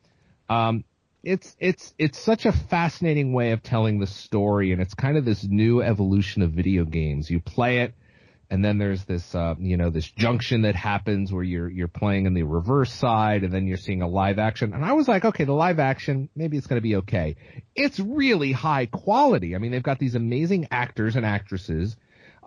[0.50, 0.86] Um,
[1.24, 5.26] it's it's it's such a fascinating way of telling the story, and it's kind of
[5.26, 7.30] this new evolution of video games.
[7.30, 7.94] You play it,
[8.50, 12.26] and then there's this uh, you know this junction that happens where you're you're playing
[12.26, 14.74] in the reverse side, and then you're seeing a live action.
[14.74, 17.36] And I was like, okay, the live action maybe it's going to be okay.
[17.76, 19.56] It's really high quality.
[19.56, 21.96] I mean, they've got these amazing actors and actresses.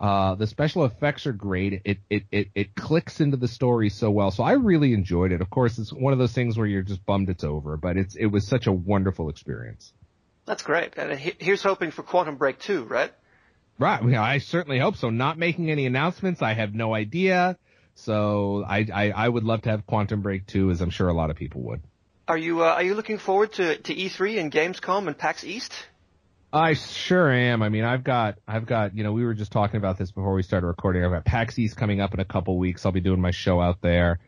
[0.01, 1.83] Uh, the special effects are great.
[1.85, 4.31] It, it, it, it clicks into the story so well.
[4.31, 5.41] So I really enjoyed it.
[5.41, 8.15] Of course, it's one of those things where you're just bummed it's over, but it's,
[8.15, 9.93] it was such a wonderful experience.
[10.45, 10.97] That's great.
[10.97, 13.11] And here's hoping for Quantum Break 2, right?
[13.81, 13.99] Right.
[14.07, 15.09] Yeah, I certainly hope so.
[15.09, 16.43] Not making any announcements.
[16.43, 17.57] I have no idea.
[17.95, 21.13] So I, I, I would love to have Quantum Break 2 as I'm sure a
[21.13, 21.81] lot of people would.
[22.27, 25.73] Are you uh, are you looking forward to, to E3 and Gamescom and PAX East?
[26.53, 27.63] I sure am.
[27.63, 30.33] I mean, I've got, I've got, you know, we were just talking about this before
[30.35, 31.03] we started recording.
[31.03, 32.85] I've got PAX East coming up in a couple weeks.
[32.85, 34.19] I'll be doing my show out there.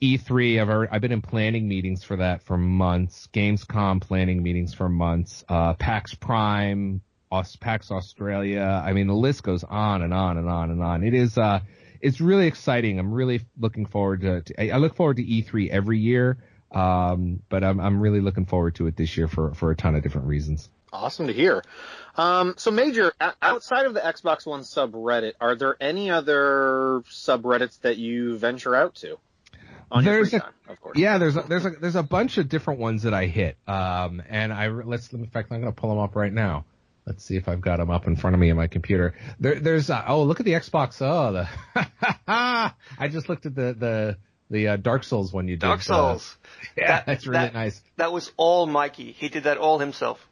[0.00, 3.28] E3, I've already, I've been in planning meetings for that for months.
[3.32, 5.44] Gamescom planning meetings for months.
[5.48, 7.00] Uh, PAX Prime,
[7.60, 8.82] PAX Australia.
[8.84, 11.02] I mean, the list goes on and on and on and on.
[11.02, 11.60] It is, uh,
[12.00, 12.98] it's really exciting.
[12.98, 16.38] I'm really looking forward to, to I I look forward to E3 every year.
[16.72, 19.94] Um, but I'm, I'm really looking forward to it this year for, for a ton
[19.94, 20.70] of different reasons.
[20.90, 21.62] Awesome to hear.
[22.16, 27.98] Um, so Major, outside of the Xbox One subreddit, are there any other subreddits that
[27.98, 29.18] you venture out to?
[29.90, 30.98] On your There's a- time, of course.
[30.98, 33.58] Yeah, there's a, there's a there's a bunch of different ones that I hit.
[33.68, 36.64] Um, and I let's in fact I'm gonna pull them up right now.
[37.06, 39.14] Let's see if I've got them up in front of me on my computer.
[39.40, 40.98] There, there's uh, oh look at the Xbox.
[41.00, 41.48] Oh, the
[42.28, 44.16] I just looked at the the
[44.50, 45.60] the uh, Dark Souls one you did.
[45.66, 46.36] Dark uh, Souls.
[46.76, 47.80] yeah, That- that's really that- nice.
[47.96, 49.12] That was all Mikey.
[49.12, 50.24] He did that all himself.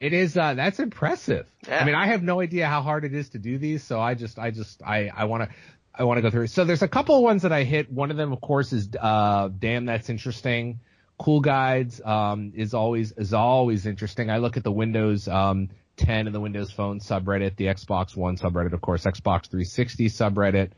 [0.00, 1.46] It is uh that's impressive.
[1.66, 1.80] Yeah.
[1.80, 4.14] I mean, I have no idea how hard it is to do these, so I
[4.14, 5.48] just I just I I want to
[5.94, 6.48] I want to go through.
[6.48, 7.90] So there's a couple of ones that I hit.
[7.90, 10.80] One of them of course is uh damn that's interesting.
[11.18, 14.28] Cool Guides um is always is always interesting.
[14.30, 18.36] I look at the Windows um 10 in the Windows Phone subreddit, the Xbox One
[18.36, 20.70] subreddit, of course, Xbox 360 subreddit.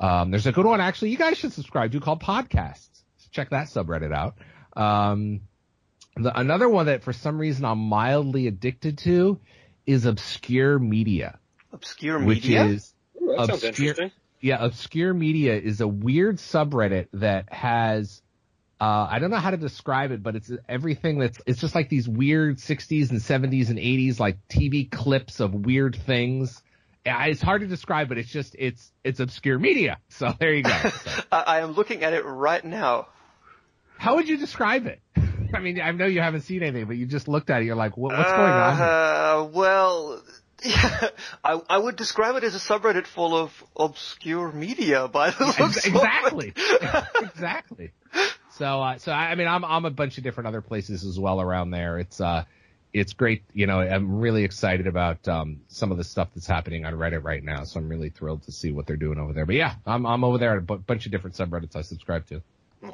[0.00, 2.88] Um there's a good one actually you guys should subscribe to called Podcasts.
[3.32, 4.34] Check that subreddit out.
[4.80, 5.40] Um
[6.16, 9.40] the, another one that for some reason I'm mildly addicted to
[9.86, 11.38] is obscure media,
[11.72, 12.64] Obscure which media.
[12.66, 14.10] is Ooh, obscure- interesting.
[14.40, 18.20] yeah, obscure media is a weird subreddit that has
[18.80, 21.88] uh, I don't know how to describe it, but it's everything that's it's just like
[21.88, 26.62] these weird 60s and 70s and 80s like TV clips of weird things.
[27.04, 29.98] It's hard to describe, but it's just it's it's obscure media.
[30.10, 30.70] So there you go.
[30.90, 33.08] So, I, am looking at it right now.
[33.96, 35.00] how would you describe it?
[35.54, 37.64] I mean, I know you haven't seen anything, but you just looked at it.
[37.64, 38.76] You're like, what, what's going on?
[38.76, 38.84] here?
[38.84, 40.22] Uh, well,
[40.64, 41.08] yeah,
[41.44, 45.86] I, I would describe it as a subreddit full of obscure media by the looks
[45.86, 46.52] exactly,
[47.20, 47.92] exactly.
[48.58, 51.18] So, uh, so I I mean, I'm I'm a bunch of different other places as
[51.18, 51.98] well around there.
[51.98, 52.44] It's uh,
[52.92, 53.44] it's great.
[53.52, 57.22] You know, I'm really excited about um some of the stuff that's happening on Reddit
[57.24, 57.64] right now.
[57.64, 59.46] So I'm really thrilled to see what they're doing over there.
[59.46, 62.42] But yeah, I'm I'm over there at a bunch of different subreddits I subscribe to.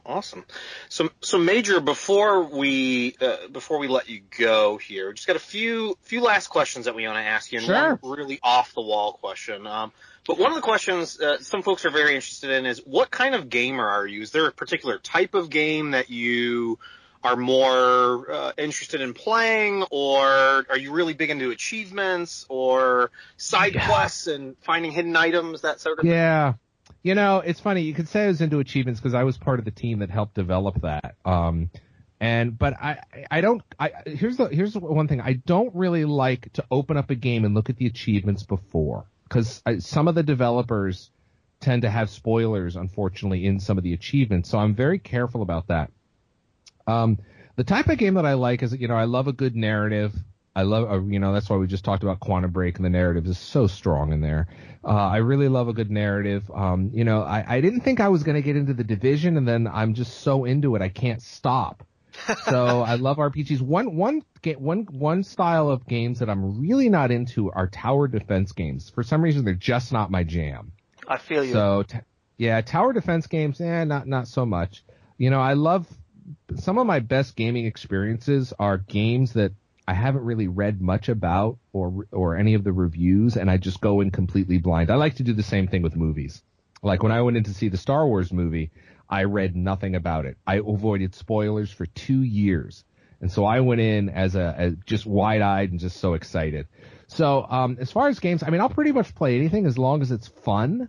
[0.07, 0.45] Awesome.
[0.89, 5.41] So, so Major, before we uh, before we let you go here, just got a
[5.41, 7.99] few few last questions that we want to ask you, and Sure.
[8.01, 9.67] one really off the wall question.
[9.67, 9.93] Um,
[10.27, 13.35] but one of the questions uh, some folks are very interested in is what kind
[13.35, 14.23] of gamer are you?
[14.23, 16.79] Is there a particular type of game that you
[17.23, 23.75] are more uh, interested in playing, or are you really big into achievements or side
[23.75, 23.87] Yeah.
[23.87, 26.13] quests and finding hidden items, that sort of thing?
[26.13, 26.55] Yeah.
[27.03, 27.83] You know, it's funny.
[27.83, 30.11] You could say I was into achievements because I was part of the team that
[30.11, 31.17] helped develop that.
[31.25, 31.71] Um,
[32.21, 33.01] and but I
[33.31, 37.11] I don't I here's the here's one thing I don't really like to open up
[37.11, 41.11] a game and look at the achievements before because some of the developers
[41.59, 45.67] tend to have spoilers unfortunately in some of the achievements so I'm very careful about
[45.69, 45.91] that.
[46.87, 47.19] Um,
[47.57, 50.15] the type of game that I like is you know I love a good narrative.
[50.55, 52.91] I love uh, you know that's why we just talked about Quantum Break and the
[52.91, 54.47] narrative is so strong in there.
[54.85, 56.49] Uh, I really love a good narrative.
[56.55, 59.37] Um, you know I, I didn't think I was going to get into the division
[59.37, 61.85] and then I'm just so into it I can't stop.
[62.47, 63.61] So I love RPGs.
[63.61, 68.09] One one ga- one one style of games that I'm really not into are tower
[68.09, 68.91] defense games.
[68.91, 70.73] For some reason they're just not my jam.
[71.07, 71.53] I feel you.
[71.53, 71.99] So t-
[72.37, 74.85] yeah, tower defense games, eh, not not so much.
[75.19, 75.87] You know, I love
[76.57, 79.53] some of my best gaming experiences are games that
[79.87, 83.81] I haven't really read much about or or any of the reviews, and I just
[83.81, 84.91] go in completely blind.
[84.91, 86.43] I like to do the same thing with movies.
[86.83, 88.71] Like when I went in to see the Star Wars movie,
[89.09, 90.37] I read nothing about it.
[90.47, 92.85] I avoided spoilers for two years.
[93.21, 96.67] And so I went in as a as just wide eyed and just so excited.
[97.07, 100.03] So um, as far as games, I mean, I'll pretty much play anything as long
[100.03, 100.89] as it's fun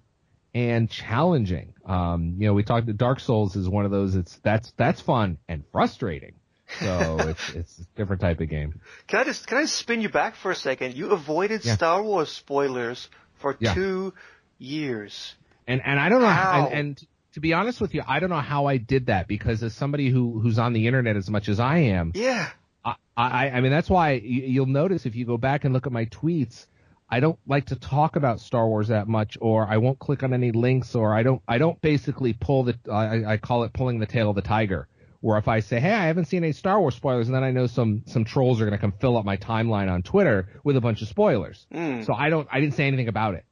[0.53, 1.74] and challenging.
[1.86, 2.95] Um, you know, we talked.
[2.97, 4.16] Dark Souls is one of those.
[4.16, 6.34] It's that's that's fun and frustrating.
[6.80, 8.82] So it's it's a different type of game.
[9.07, 10.95] Can I just can I spin you back for a second?
[10.95, 11.76] You avoided Yeah.
[11.76, 13.74] Star Wars spoilers for Yeah.
[13.74, 14.13] two
[14.57, 15.36] years.
[15.68, 16.28] And and I don't know.
[16.28, 16.68] How?
[16.68, 19.61] And, and to be honest with you, I don't know how I did that because
[19.61, 22.49] as somebody who who's on the internet as much as I am, Yeah.
[22.86, 25.86] I, I, I mean, that's why you, you'll notice if you go back and look
[25.86, 26.65] at my tweets,
[27.09, 30.33] I don't like to talk about Star Wars that much, or I won't click on
[30.33, 33.99] any links, or I don't, I don't basically pull the, I, I call it pulling
[33.99, 34.88] the tail of the tiger.
[35.19, 37.51] Where if I say, hey, I haven't seen any Star Wars spoilers, and then I
[37.51, 40.77] know some, some trolls are going to come fill up my timeline on Twitter with
[40.77, 41.67] a bunch of spoilers.
[41.73, 42.05] Mm.
[42.05, 43.43] So I don't, I didn't say anything about it.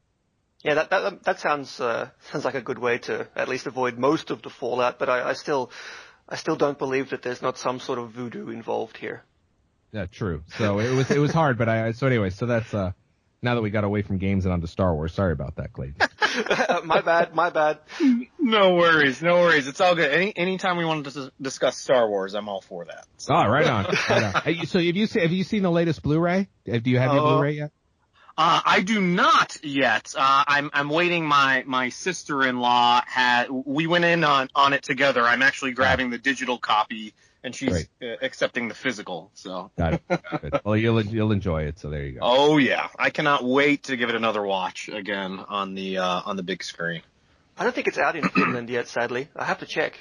[0.63, 3.97] Yeah, that that that sounds uh, sounds like a good way to at least avoid
[3.97, 4.97] most of the fallout.
[4.97, 5.71] But I, I still
[6.27, 9.23] I still don't believe that there's not some sort of voodoo involved here.
[9.91, 10.43] Yeah, true.
[10.57, 12.93] So it was, it was hard, but I, so anyway, so that's, uh,
[13.43, 15.97] now that we got away from games and onto Star Wars, sorry about that, Clayton.
[16.85, 17.77] my bad, my bad.
[18.39, 19.67] No worries, no worries.
[19.67, 20.09] It's all good.
[20.09, 23.05] Any anytime we want to discuss Star Wars, I'm all for that.
[23.29, 23.85] Oh, right on.
[24.09, 24.41] Right on.
[24.41, 26.47] Hey, So have you seen, have you seen the latest Blu-ray?
[26.65, 27.71] Do you have your Uh, Blu-ray yet?
[28.35, 30.15] Uh, I do not yet.
[30.17, 31.25] Uh, I'm I'm waiting.
[31.25, 33.49] My my sister-in-law had.
[33.49, 35.21] We went in on on it together.
[35.21, 37.13] I'm actually grabbing the digital copy,
[37.43, 39.29] and she's uh, accepting the physical.
[39.35, 39.69] So.
[39.77, 40.01] Got it.
[40.41, 40.61] Good.
[40.63, 41.77] Well, you'll you'll enjoy it.
[41.77, 42.19] So there you go.
[42.23, 46.35] Oh yeah, I cannot wait to give it another watch again on the uh, on
[46.35, 47.03] the big screen.
[47.55, 48.87] I don't think it's out in Finland yet.
[48.87, 49.99] Sadly, I have to check.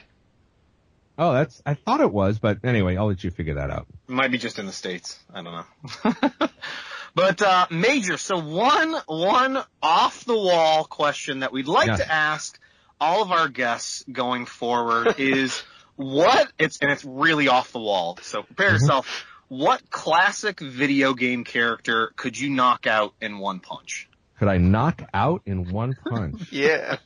[1.18, 1.62] Oh, that's.
[1.66, 3.87] I thought it was, but anyway, I'll let you figure that out.
[4.07, 5.18] Might be just in the states.
[5.33, 6.49] I don't know.
[7.15, 8.17] but uh, major.
[8.17, 11.99] So one one off the wall question that we'd like Yes.
[12.01, 12.59] to ask
[13.01, 15.63] all of our guests going forward is
[15.97, 18.19] what it's and it's really off the wall.
[18.23, 19.25] So prepare yourself.
[19.49, 24.09] What classic video game character could you knock out in one punch?
[24.39, 26.49] Could I knock out in one punch?
[26.53, 26.97] Yeah.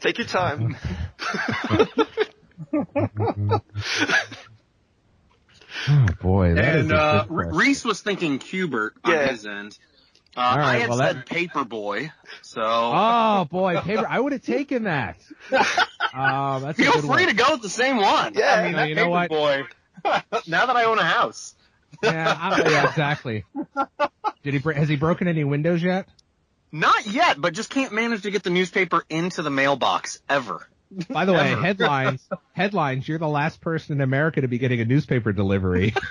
[0.00, 0.76] Take your time.
[5.88, 9.26] Oh boy, that is and a uh, good R- Rhys was thinking Q*bert on Yeah.
[9.28, 9.78] his end.
[10.36, 12.10] Uh, All right, I had well, said that- Paperboy,
[12.42, 14.06] so Oh boy, paper.
[14.08, 15.16] I would have taken that.
[15.52, 15.60] Um,
[16.62, 17.28] that's a feel good free one.
[17.28, 18.34] to go with the same one.
[18.34, 18.54] Yeah.
[18.54, 19.30] I mean, No, you know what?
[19.30, 19.66] Paperboy.
[20.48, 21.54] now that I own a house,
[22.02, 23.44] Yeah, I, yeah, exactly.
[24.42, 24.58] Did he?
[24.60, 26.08] br- Has he broken any windows yet?
[26.72, 30.66] not yet, but just can't manage to get the newspaper into the mailbox ever.
[31.08, 32.28] By the way, headlines.
[32.52, 33.08] Headlines.
[33.08, 35.94] You're the last person in America to be getting a newspaper delivery.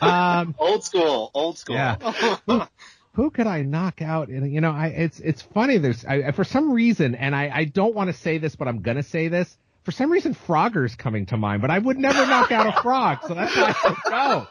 [0.00, 1.76] um, Old school, old school.
[1.76, 2.66] Yeah.
[3.14, 4.28] who could I knock out?
[4.28, 5.78] And you know, I it's it's funny.
[5.78, 8.68] There's I, I- for some reason, and I I don't want to say this, but
[8.68, 9.56] I'm gonna say this.
[9.84, 13.18] For some reason, Frogger's coming to mind, but I would never knock out a frog,
[13.26, 14.46] so that's why I don't know.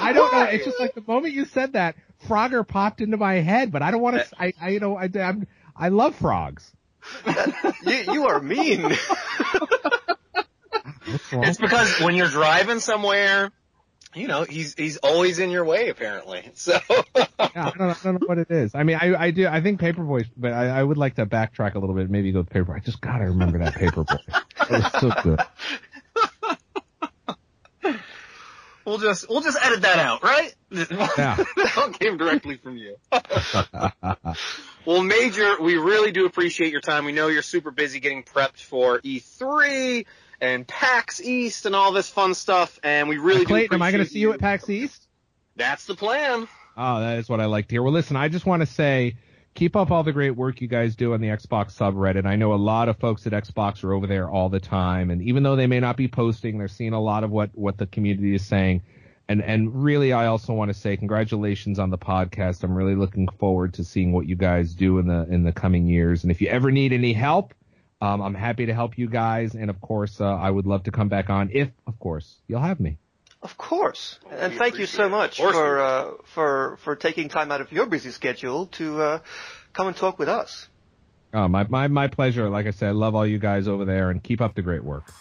[0.00, 0.42] I don't know.
[0.44, 1.94] It's just like the moment you said that,
[2.26, 4.26] Frogger popped into my head, but I don't want to.
[4.38, 6.70] I, I you know I I'm, I love frogs.
[7.86, 8.96] you, you are mean.
[11.32, 13.50] It's because when you're driving somewhere
[14.14, 16.50] you know, he's he's always in your way apparently.
[16.54, 18.74] So Yeah, I don't, know, I don't know what it is.
[18.74, 19.46] I mean, I, I do.
[19.46, 22.08] I think Paperboy, but I, I would like to backtrack a little bit.
[22.10, 22.76] Maybe go with Paperboy.
[22.76, 24.18] I just gotta remember that Paperboy.
[24.60, 25.40] it was so good.
[28.84, 30.54] we'll just we'll just edit that out, right?
[30.70, 30.86] Yeah.
[31.16, 32.96] that one came directly from you.
[34.86, 37.04] well, Major, we really do appreciate your time.
[37.04, 40.06] We know you're super busy getting prepped for E3
[40.40, 43.92] and PAX East and all this fun stuff, and we really do Clayton, am I
[43.92, 45.08] going to see you at PAX East?
[45.56, 46.48] That's the plan.
[46.76, 47.82] Oh, that is what I like to hear.
[47.82, 49.16] Well, listen, I just want to say,
[49.54, 52.26] keep up all the great work you guys do on the Xbox subreddit.
[52.26, 55.22] I know a lot of folks at Xbox are over there all the time, and
[55.22, 57.86] even though they may not be posting, they're seeing a lot of what what the
[57.86, 58.82] community is saying.
[59.28, 62.62] And and really, I also want to say congratulations on the podcast.
[62.62, 65.86] I'm really looking forward to seeing what you guys do in the in the coming
[65.86, 66.24] years.
[66.24, 67.54] And if you ever need any help,
[68.02, 69.54] um, I'm happy to help you guys.
[69.54, 72.60] And of course, uh, I would love to come back on if, of course, you'll
[72.60, 72.98] have me.
[73.40, 77.72] Of course, and thank you so much for uh, for for taking time out of
[77.72, 79.18] your busy schedule to uh,
[79.74, 80.68] come and talk with us.
[81.34, 82.48] Oh, my, my my pleasure.
[82.48, 84.84] Like I said, I love all you guys over there, and keep up the great
[84.84, 85.12] work.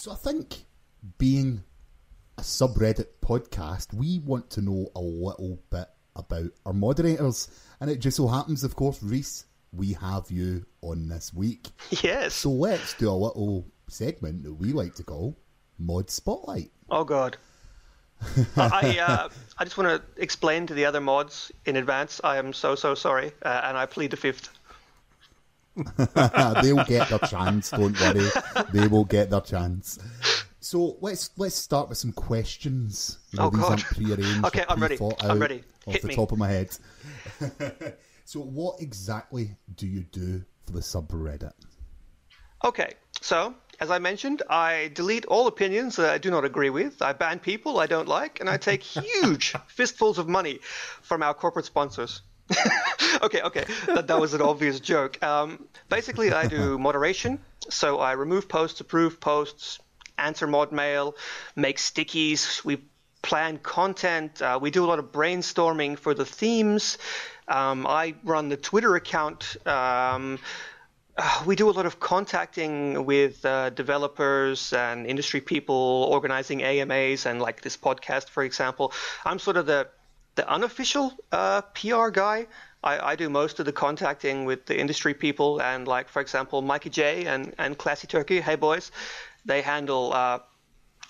[0.00, 0.64] So I think
[1.16, 1.62] being
[2.38, 7.48] a subreddit podcast, we want to know a little bit about our moderators.
[7.80, 11.68] And it just so happens, of course, Rhys, we have you on this week.
[12.02, 12.34] Yes.
[12.34, 15.36] So let's do a little segment that we like to call
[15.78, 16.70] Mod Spotlight.
[16.90, 17.36] Oh God.
[18.56, 19.28] I uh,
[19.58, 22.18] I just want to explain to the other mods in advance.
[22.24, 24.48] I am so so sorry, uh, and I plead the fifth.
[26.62, 28.30] They'll get their chance, don't worry.
[28.72, 29.98] They will get their chance.
[30.66, 33.18] So let's let's start with some questions.
[33.38, 33.80] Oh, these God.
[33.82, 34.44] prearranged.
[34.46, 34.98] Okay, I'm ready.
[35.20, 35.62] I'm ready.
[35.86, 36.16] Off Hit the me.
[36.16, 36.76] top of my head.
[38.24, 41.52] so what exactly do you do for the subreddit?
[42.64, 47.00] Okay, so as I mentioned, I delete all opinions that I do not agree with.
[47.00, 48.82] I ban people I don't like, and I take
[49.22, 50.58] huge fistfuls of money
[51.00, 52.22] from our corporate sponsors.
[53.22, 55.22] okay, okay, that, that was an obvious joke.
[55.22, 57.38] Um, basically, I do moderation,
[57.68, 59.78] so I remove posts, approve posts,
[60.18, 61.16] answer mod mail,
[61.54, 62.64] make stickies.
[62.64, 62.84] We
[63.22, 64.40] plan content.
[64.40, 66.98] Uh, we do a lot of brainstorming for the themes.
[67.48, 69.56] Um, I run the Twitter account.
[69.66, 70.38] Um,
[71.18, 77.24] uh, we do a lot of contacting with uh, developers and industry people organizing AMAs
[77.24, 78.92] and like this podcast, for example.
[79.24, 79.88] I'm sort of the
[80.36, 82.46] the unofficial uh, PR guy.
[82.84, 86.60] I, I do most of the contacting with the industry people and like, for example,
[86.62, 88.40] Mikey J and, and Classy Turkey.
[88.40, 88.92] Hey boys,
[89.46, 90.38] they handle uh,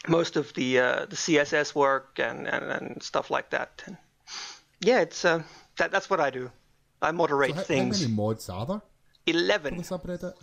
[0.09, 3.83] most of the uh, the CSS work and, and, and stuff like that.
[3.87, 3.97] And
[4.81, 5.43] yeah, it's uh,
[5.79, 6.51] that that's what I do.
[7.03, 8.83] I moderate So how, how many mods are there
[9.27, 9.83] Eleven.
[9.83, 10.35] subreddit?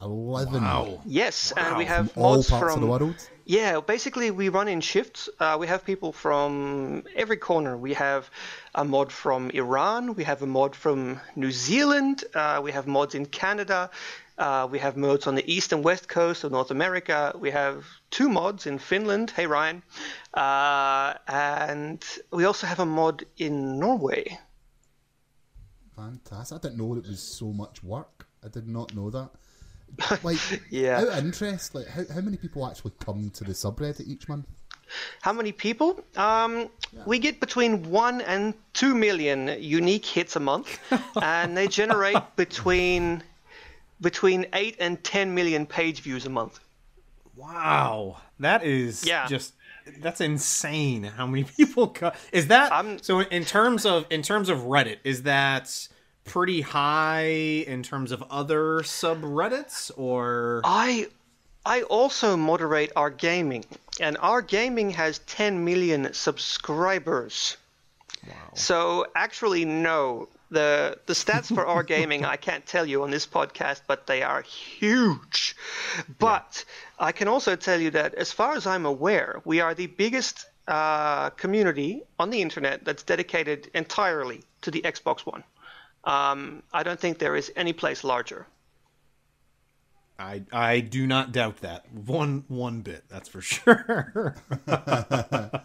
[0.00, 0.62] Eleven.
[0.62, 1.00] Wow.
[1.04, 3.28] Yes, and we have From all mods parts from of the world.
[3.44, 3.80] yeah.
[3.80, 5.28] Basically, we run in shifts.
[5.40, 7.76] Uh, we have people from every corner.
[7.76, 8.30] We have
[8.76, 10.14] a mod from Iran.
[10.14, 12.22] We have a mod from New Zealand.
[12.32, 13.90] Uh, we have mods in Canada.
[14.38, 17.34] Uh, we have mods on the east and west coast of North America.
[17.38, 19.30] We have two mods in Finland.
[19.30, 19.82] Hey Ryan,
[20.34, 24.38] uh, and we also have a mod in Norway.
[25.96, 26.56] Fantastic.
[26.56, 28.26] I didn't know it was so much work.
[28.44, 29.30] I did not know that.
[30.22, 30.38] Like,
[30.70, 31.00] Yeah.
[31.00, 34.46] out of interest, like, how, how many people actually come to the subreddit each month?
[35.20, 36.00] How many people?
[36.16, 36.68] Um,
[37.06, 40.78] We get between one and two million unique hits a month,
[41.22, 43.22] and they generate between
[44.00, 46.60] between eight and ten million page views a month.
[47.36, 49.26] Wow, that is Yeah.
[49.26, 49.54] just
[50.00, 51.04] that's insane.
[51.04, 52.72] How many people co- is that?
[52.72, 55.88] I'm- so in terms of in terms of Reddit, is that
[56.24, 57.24] pretty high
[57.66, 60.60] in terms of other subreddits or?
[60.64, 61.08] I
[61.64, 63.64] I also moderate our gaming,
[64.00, 67.56] and our gaming has 10 million subscribers.
[68.26, 68.34] Wow.
[68.54, 70.28] So actually, no.
[70.50, 74.22] The the stats for our gaming I can't tell you on this podcast, but they
[74.22, 75.56] are huge.
[76.18, 76.64] But
[76.98, 80.46] I can also tell you that, as far as I'm aware, we are the biggest
[80.66, 85.44] uh, community on the internet that's dedicated entirely to the Xbox One.
[86.04, 88.46] Um, I don't think there is any place larger.
[90.18, 93.04] I I do not doubt that one one bit.
[93.08, 94.34] That's for sure.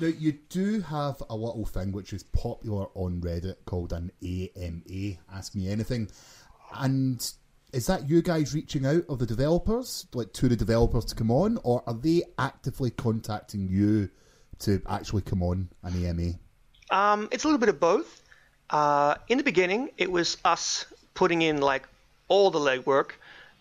[0.00, 5.16] Now, you do have a little thing which is popular on Reddit called an AMA,
[5.32, 6.10] Ask Me Anything.
[6.74, 7.32] And
[7.72, 11.30] is that you guys reaching out of the developers, like to the developers to come
[11.30, 14.10] on, or are they actively contacting you
[14.60, 16.32] to actually come on an AMA?
[16.90, 18.22] Um, it's a little bit of both.
[18.70, 21.88] Uh, in the beginning, it was us putting in like
[22.26, 23.12] all the legwork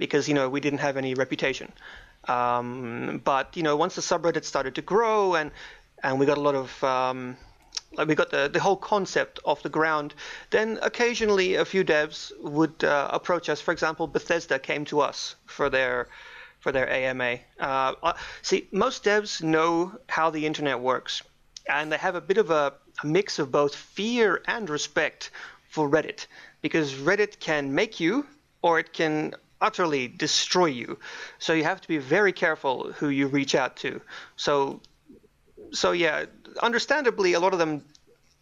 [0.04, 1.72] because you know we didn't have any reputation.
[2.28, 5.51] Um, but you know, once the subreddit started to grow and
[6.04, 7.38] and we got a lot of um,
[7.97, 10.14] like we got the, the whole concept off the ground,
[10.49, 13.62] then occasionally a few devs would uh, approach us.
[13.62, 16.10] For example, Bethesda came to us for their
[16.60, 17.39] for their AMA.
[17.60, 21.22] Uh, uh, see, most devs know how the internet works,
[21.70, 22.74] and they have a bit of a,
[23.04, 25.32] a mix of both fear and respect
[25.70, 26.28] for Reddit,
[26.62, 28.26] because Reddit can make you
[28.62, 29.34] or it can
[29.64, 30.99] utterly destroy you.
[31.39, 34.01] So you have to be very careful who you reach out to.
[34.36, 34.82] So
[35.72, 36.26] so yeah,
[36.61, 37.84] understandably, a lot of them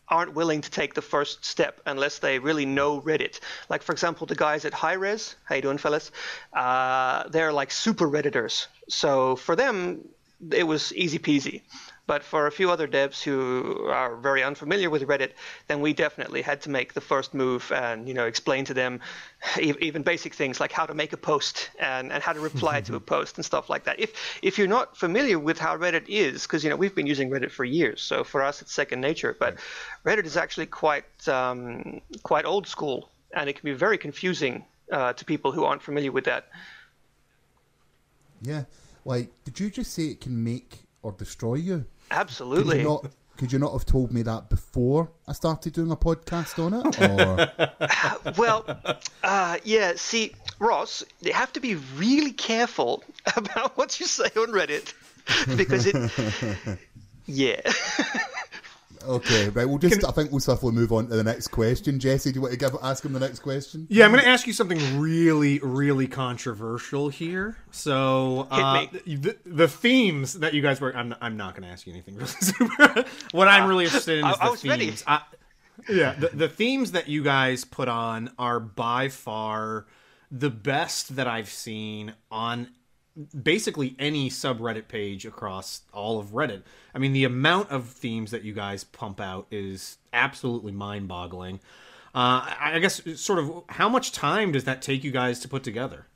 [0.09, 3.39] aren't willing to take the first step unless they really know Reddit.
[3.69, 6.11] Like for example, the guys at High Res, how you doing, fellas?
[6.51, 8.67] Uh, they're like super redditors.
[8.89, 10.03] So for them,
[10.51, 11.61] it was easy peasy.
[12.07, 15.31] But for a few other devs who are very unfamiliar with Reddit,
[15.67, 18.99] then we definitely had to make the first move and you know explain to them
[19.59, 22.95] even basic things like how to make a post and, and how to reply to
[22.95, 23.99] a post and stuff like that.
[23.99, 27.29] If if you're not familiar with how Reddit is, because you know we've been using
[27.29, 29.35] Reddit for years, so for us it's second nature.
[29.39, 29.57] But
[30.05, 35.13] Reddit is actually quite um, quite old school, and it can be very confusing uh,
[35.13, 36.49] to people who aren't familiar with that.
[38.41, 38.63] Yeah.
[39.05, 41.85] Like, did you just say it can make or destroy you?
[42.09, 42.79] Could Absolutely.
[42.79, 43.05] you not?
[43.37, 47.01] Could you not have told me that before I started doing a podcast on it?
[47.01, 48.65] Or well,
[49.23, 49.93] uh, yeah.
[49.95, 53.03] See, Ross, you have to be really careful
[53.35, 54.93] about what you say on Reddit
[55.57, 56.77] because it.
[57.27, 57.61] Yeah.
[59.07, 59.65] Okay, right.
[59.65, 60.03] We'll just.
[60.05, 61.99] I think we'll swiftly move on to the next question.
[61.99, 63.87] Jessy, do you want to give ask him the next question?
[63.89, 67.57] Yeah, I'm going to ask you something really, really controversial here.
[67.71, 71.85] So, uh, the, the themes that you guys were, I'm, I'm not going to ask
[71.87, 73.05] you anything really super.
[73.31, 74.85] what I'm really interested in is I- I the was ready.
[74.87, 75.03] themes.
[75.07, 75.21] I-
[75.89, 79.87] yeah, the, the themes that you guys put on are by far
[80.29, 82.69] the best that I've seen on
[83.43, 86.63] basically any subreddit page across all of Reddit.
[86.93, 91.59] I mean, the amount of themes that you guys pump out is absolutely mind-boggling.
[92.13, 95.63] Uh, I guess sort of how much time does that take you guys to put
[95.63, 96.07] together?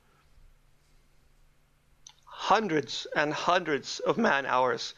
[2.46, 4.94] hundreds and hundreds of man hours.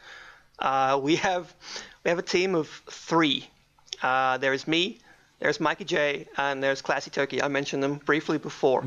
[0.59, 1.55] Uh, we have
[2.03, 3.47] we have a team of three.
[4.03, 4.99] Uh, there is me,
[5.39, 7.41] there's Mikey J, and there's Classy Turkey.
[7.41, 8.83] I mentioned them briefly before.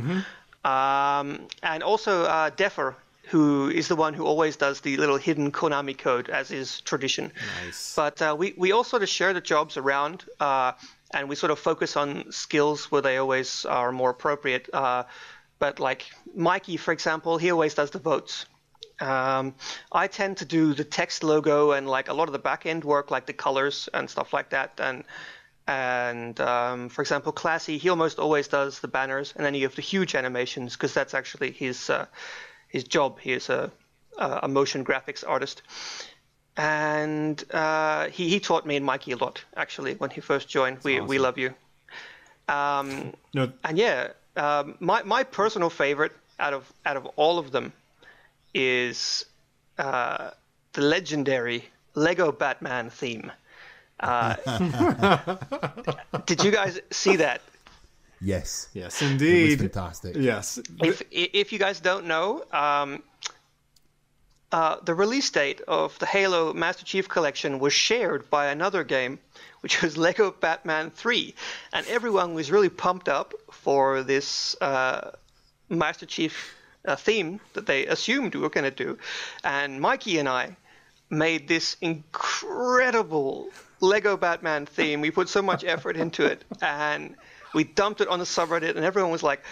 [0.65, 2.95] Um, and also uh, Deffer,
[3.33, 7.33] who is the one who always does the little hidden Konami code, as is tradition.
[7.65, 7.95] Nice.
[7.97, 10.73] But uh, we, we all sort of share the jobs around, uh,
[11.15, 14.69] and we sort of focus on skills where they always are more appropriate.
[14.71, 15.05] Uh,
[15.59, 18.45] but like Mikey, for example, he always does the votes.
[19.01, 19.55] Um,
[19.91, 22.85] I tend to do the text logo and like a lot of the back end
[22.85, 24.79] work, like the colors and stuff like that.
[24.79, 25.05] And
[25.67, 29.81] and um, for example, Classy, he almost always does the banners and any of the
[29.81, 32.07] huge animations because that's actually his uh,
[32.73, 33.21] his job.
[33.21, 33.71] He is a
[34.19, 35.63] a a motion graphics artist,
[36.57, 40.79] and uh, he he taught me and Mikey a lot actually when he first joined.
[40.85, 41.23] we we awesome.
[41.23, 41.55] love you.
[42.49, 47.51] Um, No, and yeah, um, my my personal favorite out of out of all of
[47.53, 47.73] them
[48.55, 49.25] is
[49.79, 50.31] uh,
[50.73, 51.65] the legendary
[51.95, 53.31] Lego Batman theme.
[54.01, 54.35] Uh,
[56.27, 57.41] did you guys see that?
[58.25, 58.69] Yes.
[58.73, 59.59] yes, It was indeed.
[59.59, 60.17] fantastic.
[60.17, 60.59] Yes.
[60.83, 63.03] If if you guys don't know, um,
[64.53, 69.19] uh, the release date of the Halo Master Chief Collection was shared by another game,
[69.61, 71.35] which was Lego Batman 3,
[71.73, 75.11] and everyone was really pumped up for this uh,
[75.69, 76.55] Master Chief
[76.87, 78.99] uh, theme that they assumed we were going to do,
[79.43, 80.57] and Mikey and I
[81.11, 83.49] made this incredible
[83.81, 85.01] Lego Batman theme.
[85.01, 87.17] We put so much effort into it, and
[87.55, 89.43] we dumped it on the subreddit, and everyone was like,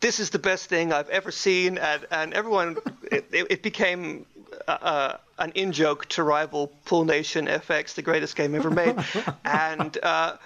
[0.00, 2.78] "This is the best thing I've ever seen," and and everyone
[3.10, 4.26] it, it, became.
[4.66, 8.96] Uh, uh, an in joke to rival Pool Nation FX, the greatest game ever made,
[9.44, 10.36] and uh,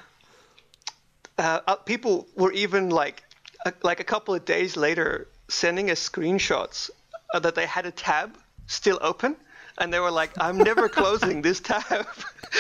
[1.39, 3.23] uh, uh, people were even like,
[3.65, 6.91] uh, like a couple of days later, sending us screenshots
[7.33, 8.37] uh, that they had a tab
[8.67, 9.37] still open,
[9.79, 12.07] and they were like, "I'm never closing this tab."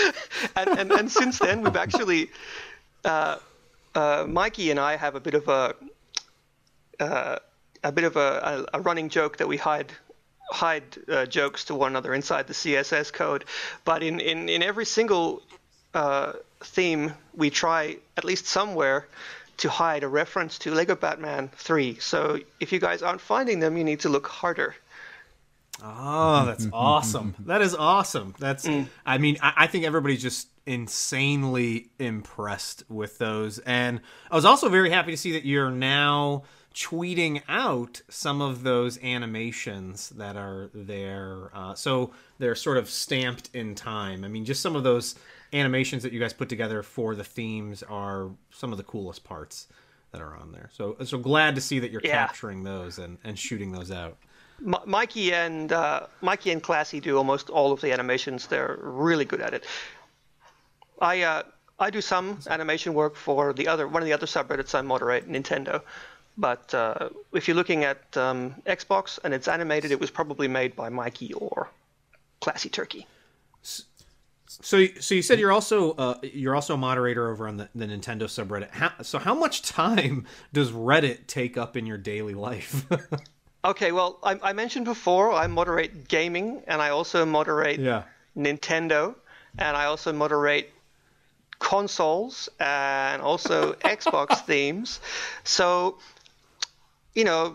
[0.56, 2.30] and, and and since then, we've actually,
[3.04, 3.36] uh,
[3.94, 5.74] uh, Mikey and I have a bit of a,
[7.00, 7.36] uh,
[7.84, 9.92] a bit of a, a, running joke that we hide
[10.50, 13.44] hide uh, jokes to one another inside the CSS code,
[13.84, 15.42] but in in in every single
[15.94, 19.06] uh, theme, we try at least somewhere
[19.58, 21.98] to hide a reference to Lego Batman 3.
[22.00, 24.74] So if you guys aren't finding them, you need to look harder.
[25.84, 27.34] Oh, that's awesome.
[27.46, 28.34] That is awesome.
[28.38, 28.68] That's,
[29.04, 33.58] I mean, I, I think everybody's just insanely impressed with those.
[33.60, 38.62] And I was also very happy to see that you're now tweeting out some of
[38.62, 41.50] those animations that are there.
[41.52, 44.24] Uh, so they're sort of stamped in time.
[44.24, 45.16] I mean, just some of those
[45.52, 49.66] animations that you guys put together for the themes are some of the coolest parts
[50.12, 50.70] that are on there.
[50.72, 52.12] So, so glad to see that you're Yeah.
[52.26, 54.16] capturing those and, and shooting those out.
[54.60, 58.46] Mikey and uh, Mikey and Classy do almost all of the animations.
[58.46, 59.64] They're really good at it.
[61.00, 61.42] I uh,
[61.78, 65.28] I do some animation work for the other one of the other subreddits I moderate,
[65.28, 65.82] Nintendo.
[66.38, 70.74] But uh, if you're looking at um, Xbox and it's animated, it was probably made
[70.74, 71.68] by Mikey or
[72.40, 73.06] Classy Turkey.
[74.60, 77.86] So, so you said you're also uh, you're also a moderator over on the, the
[77.86, 78.70] Nintendo subreddit.
[78.70, 82.86] How, so, how much time does Reddit take up in your daily life?
[83.64, 88.02] Okay, well, I, I mentioned before I moderate gaming, and I also moderate yeah.
[88.36, 89.14] Nintendo,
[89.56, 90.72] and I also moderate
[91.60, 94.98] consoles and also Xbox themes.
[95.44, 95.98] So,
[97.14, 97.54] you know,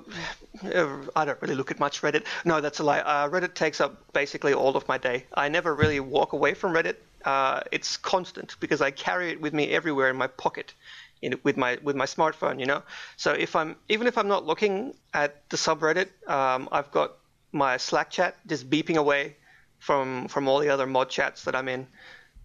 [0.63, 2.23] uh, I don't really look at much Reddit.
[2.45, 2.99] No, that's a lie.
[2.99, 5.25] Uh, Reddit takes up basically all of my day.
[5.33, 6.95] I never really walk away from Reddit.
[7.25, 10.73] Uh, it's constant because I carry it with me everywhere in my pocket.
[11.21, 12.83] In, with my with my smartphone, you know.
[13.15, 17.13] So if I'm even if I'm not looking at the subreddit, um, I've got
[17.51, 19.35] my Slack chat just beeping away
[19.79, 21.87] from from all the other mod chats that I'm in.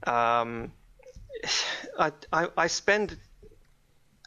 [0.07, 0.73] Um,
[1.99, 3.19] I, I I spend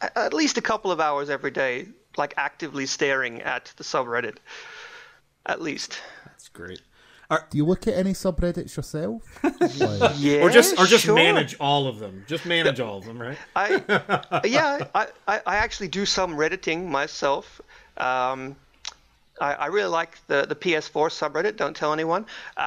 [0.01, 1.87] at least a couple of hours every day,
[2.17, 4.37] like actively staring at the subreddit.
[5.45, 5.99] At least.
[6.25, 6.81] That's great.
[7.29, 9.23] Do you look at any subreddits yourself?
[9.43, 10.41] Like, Yeah.
[10.43, 11.15] Or just or just sure.
[11.15, 12.23] manage all of them.
[12.27, 13.37] Just manage all of them, right?
[13.55, 17.61] I yeah, I, I, I actually do some redditing myself.
[17.97, 18.55] Um,
[19.41, 21.57] I, I really like the, the PS4 subreddit.
[21.57, 22.23] Don't tell anyone.
[22.55, 22.61] Uh,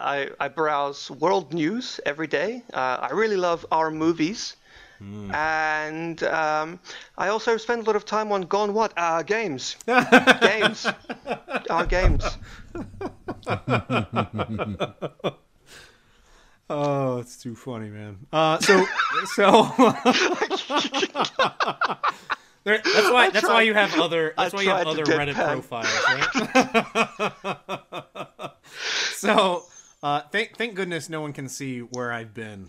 [0.00, 2.62] I, I browse world news every day.
[2.72, 4.56] Uh, I really love our movies.
[5.00, 6.80] And um,
[7.16, 8.92] I also spend a lot of time on Gone What?
[8.96, 9.76] Uh, games.
[10.40, 10.88] games.
[11.70, 12.24] Our games.
[16.70, 18.18] Oh, it's too funny, man.
[18.30, 18.84] Uh, so
[19.34, 19.62] so.
[22.64, 23.30] There- that's why.
[23.30, 24.34] That's why you have other.
[24.36, 25.88] That's I why you have other Reddit profiles,
[28.36, 28.50] right?
[29.14, 29.64] so,
[30.02, 32.68] uh, thank thank goodness no one can see where I've been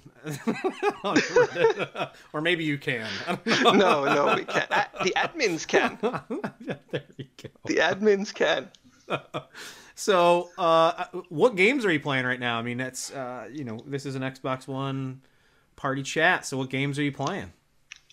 [2.32, 3.05] or maybe you can.
[3.27, 4.05] I don't know.
[4.05, 4.71] No, no, we can't.
[4.71, 5.97] Uh, the admins can.
[6.91, 7.49] there you go.
[7.65, 8.69] The admins can.
[10.00, 12.58] So, uh, what games are you playing right now?
[12.58, 15.22] I mean, that's uh, you know, this is an Xbox One
[15.76, 16.45] party chat.
[16.45, 17.52] So, what games are you playing?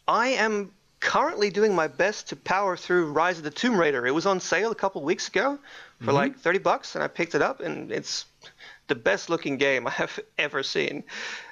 [0.08, 4.04] I am currently doing my best to power through Rise of the Tomb Raider.
[4.04, 5.60] It was on sale a couple weeks ago
[6.00, 8.24] for like 30 bucks, and I picked it up, and it's
[8.88, 11.04] the best looking game I have ever seen.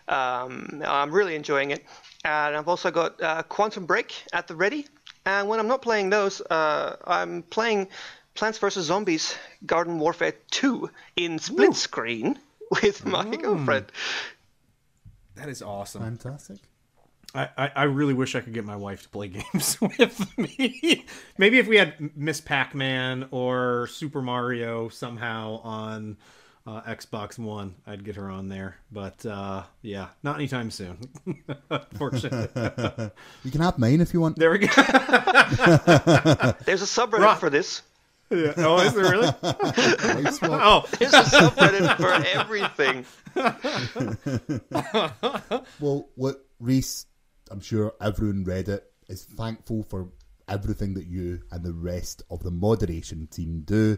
[0.08, 1.84] Um, I'm really enjoying it.
[2.24, 4.88] And I've also got uh, Quantum Break at the ready.
[5.26, 7.88] And when I'm not playing those, uh, I'm playing
[8.34, 8.86] Plants vs.
[8.86, 12.38] Zombies Garden Warfare 2 in split screen
[12.82, 13.86] with my girlfriend.
[15.36, 16.02] That is awesome.
[16.02, 16.58] fantastic.
[17.34, 21.04] I, I, I really wish I could get my wife to play games with me.
[21.38, 26.16] Maybe if we had Miss Pac Man or Super Mario somehow on
[26.66, 28.76] uh, Xbox One, I'd get her on there.
[28.92, 30.98] But uh, yeah, not anytime soon.
[31.70, 33.10] Unfortunately.
[33.44, 34.38] You can have mine if you want.
[34.38, 34.66] there we go.
[34.66, 34.86] There's
[36.82, 37.38] a subreddit Right.
[37.38, 37.82] for this.
[38.34, 38.52] Yeah.
[38.58, 39.28] Oh, is there really?
[39.42, 43.06] Oh, There's a subreddit for everything.
[45.80, 47.06] Well, what Rhys,
[47.50, 50.10] I'm sure everyone read it, is thankful for
[50.48, 53.96] everything that you and the rest of the moderation team do.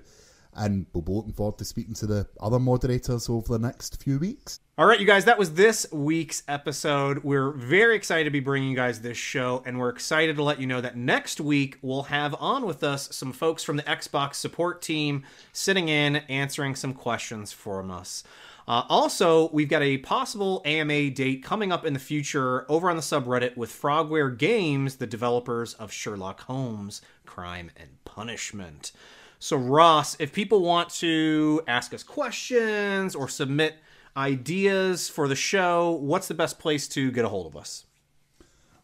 [0.57, 4.19] And we'll be looking forward to speaking to the other moderators over the next few
[4.19, 4.61] weeks.
[4.79, 7.25] All right, you guys, that was this week's episode.
[7.25, 10.61] We're very excited to be bringing you guys this show, and we're excited to let
[10.61, 14.35] you know that next week we'll have on with us some folks from the Xbox
[14.35, 18.23] support team sitting in answering some questions from us.
[18.69, 22.97] Uh, also, we've got a possible AMA date coming up in the future over on
[22.97, 28.93] the subreddit with Frogware Games, the developers of Sherlock Holmes Crime and Punishment.
[29.39, 33.77] So, Ross, if people want to ask us questions or submit
[34.17, 37.85] ideas for the show, what's the best place to get a hold of us?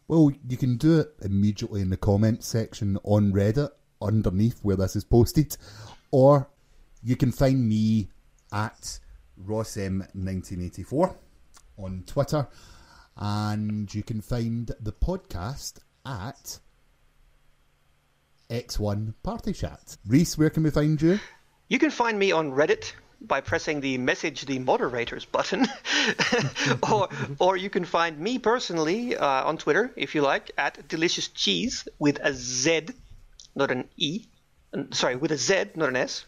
[0.07, 3.69] Well, you can do it immediately in the comment section on Reddit
[4.01, 5.57] underneath where this is posted,
[6.11, 6.49] or
[7.01, 8.09] you can find me
[8.51, 8.99] at
[9.43, 11.15] RossM1984
[11.77, 12.47] on Twitter,
[13.17, 16.59] and you can find the podcast at
[18.49, 19.97] X1 Party Chat.
[20.07, 21.19] Rhys, where can we find you?
[21.69, 25.65] You can find me on Reddit by pressing the message the moderators button,
[26.91, 27.07] or
[27.39, 31.87] or you can find me personally uh, on Twitter if you like at delicious cheese
[31.99, 32.87] with a Z,
[33.55, 34.25] not an E,
[34.73, 36.25] uh, sorry with a Z, not an S.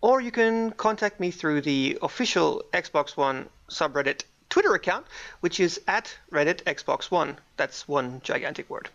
[0.00, 5.06] Or you can contact me through the official Xbox One subreddit Twitter account,
[5.40, 7.38] which is at Reddit Xbox One.
[7.56, 8.90] That's one gigantic word.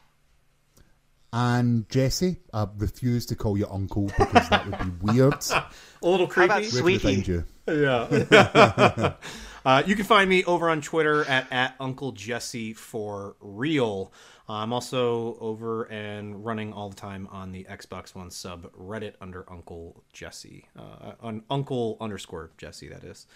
[1.33, 5.33] And Jessy, I refuse to call you uncle because that would be weird.
[5.51, 5.65] A
[6.01, 6.45] little How creepy.
[6.45, 6.97] about we Sweetie?
[6.99, 7.43] find you?
[7.67, 9.13] Yeah.
[9.65, 14.13] uh, you can find me over on Twitter at, at Uncle Jessy for real.
[14.47, 19.15] Uh, I'm also over and running all the time on the Xbox One sub Reddit
[19.19, 20.69] under Uncle Jessy.
[20.79, 23.27] Uh, on Uncle underscore Jessy, that is.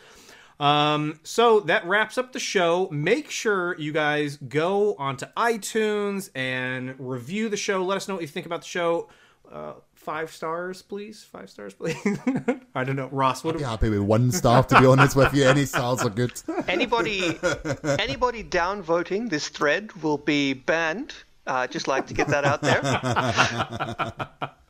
[0.61, 2.87] Um, so that wraps up the show.
[2.91, 7.83] Make sure you guys go onto iTunes and review the show.
[7.83, 9.09] Let us know what you think about the show.
[9.51, 11.23] Uh, five stars, please.
[11.23, 11.97] Five stars, please.
[12.75, 13.43] I don't know, Ross.
[13.43, 13.55] What?
[13.55, 15.45] I'd be happy with one star, to be honest with you.
[15.45, 16.39] Any stars are good.
[16.67, 17.39] Anybody,
[17.99, 21.15] anybody downvoting this thread will be banned.
[21.47, 24.51] Uh, just like to get that out there.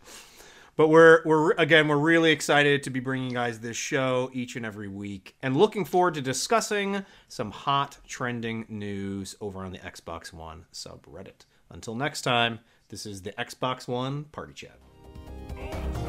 [0.76, 4.55] But we're we're again we're really excited to be bringing you guys this show each
[4.55, 9.80] and every week, and looking forward to discussing some hot trending news over on the
[9.80, 11.45] Xbox One subreddit.
[11.69, 12.59] Until next time,
[12.89, 16.01] this is the Xbox One Party Chat.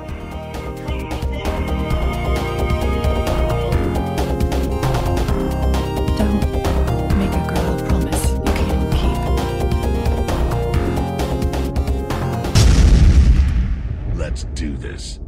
[14.32, 15.20] Let's do this.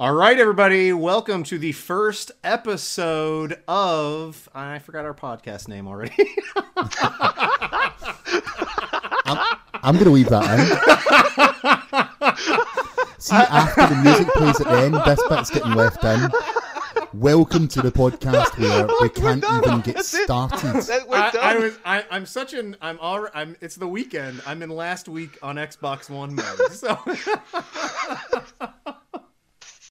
[0.00, 6.16] All right, everybody, welcome to the first episode of I forgot our podcast name already.
[9.80, 10.66] I'm going to leave that in.
[13.20, 16.28] See, after the music plays at the end, this bit's getting left in.
[17.14, 20.58] Welcome to the podcast where we can't even get started.
[20.82, 24.42] That- I, I was, I, I'm such an I'm all I'm it's the weekend.
[24.46, 26.72] I'm in last week on Xbox One mode.
[26.72, 26.98] So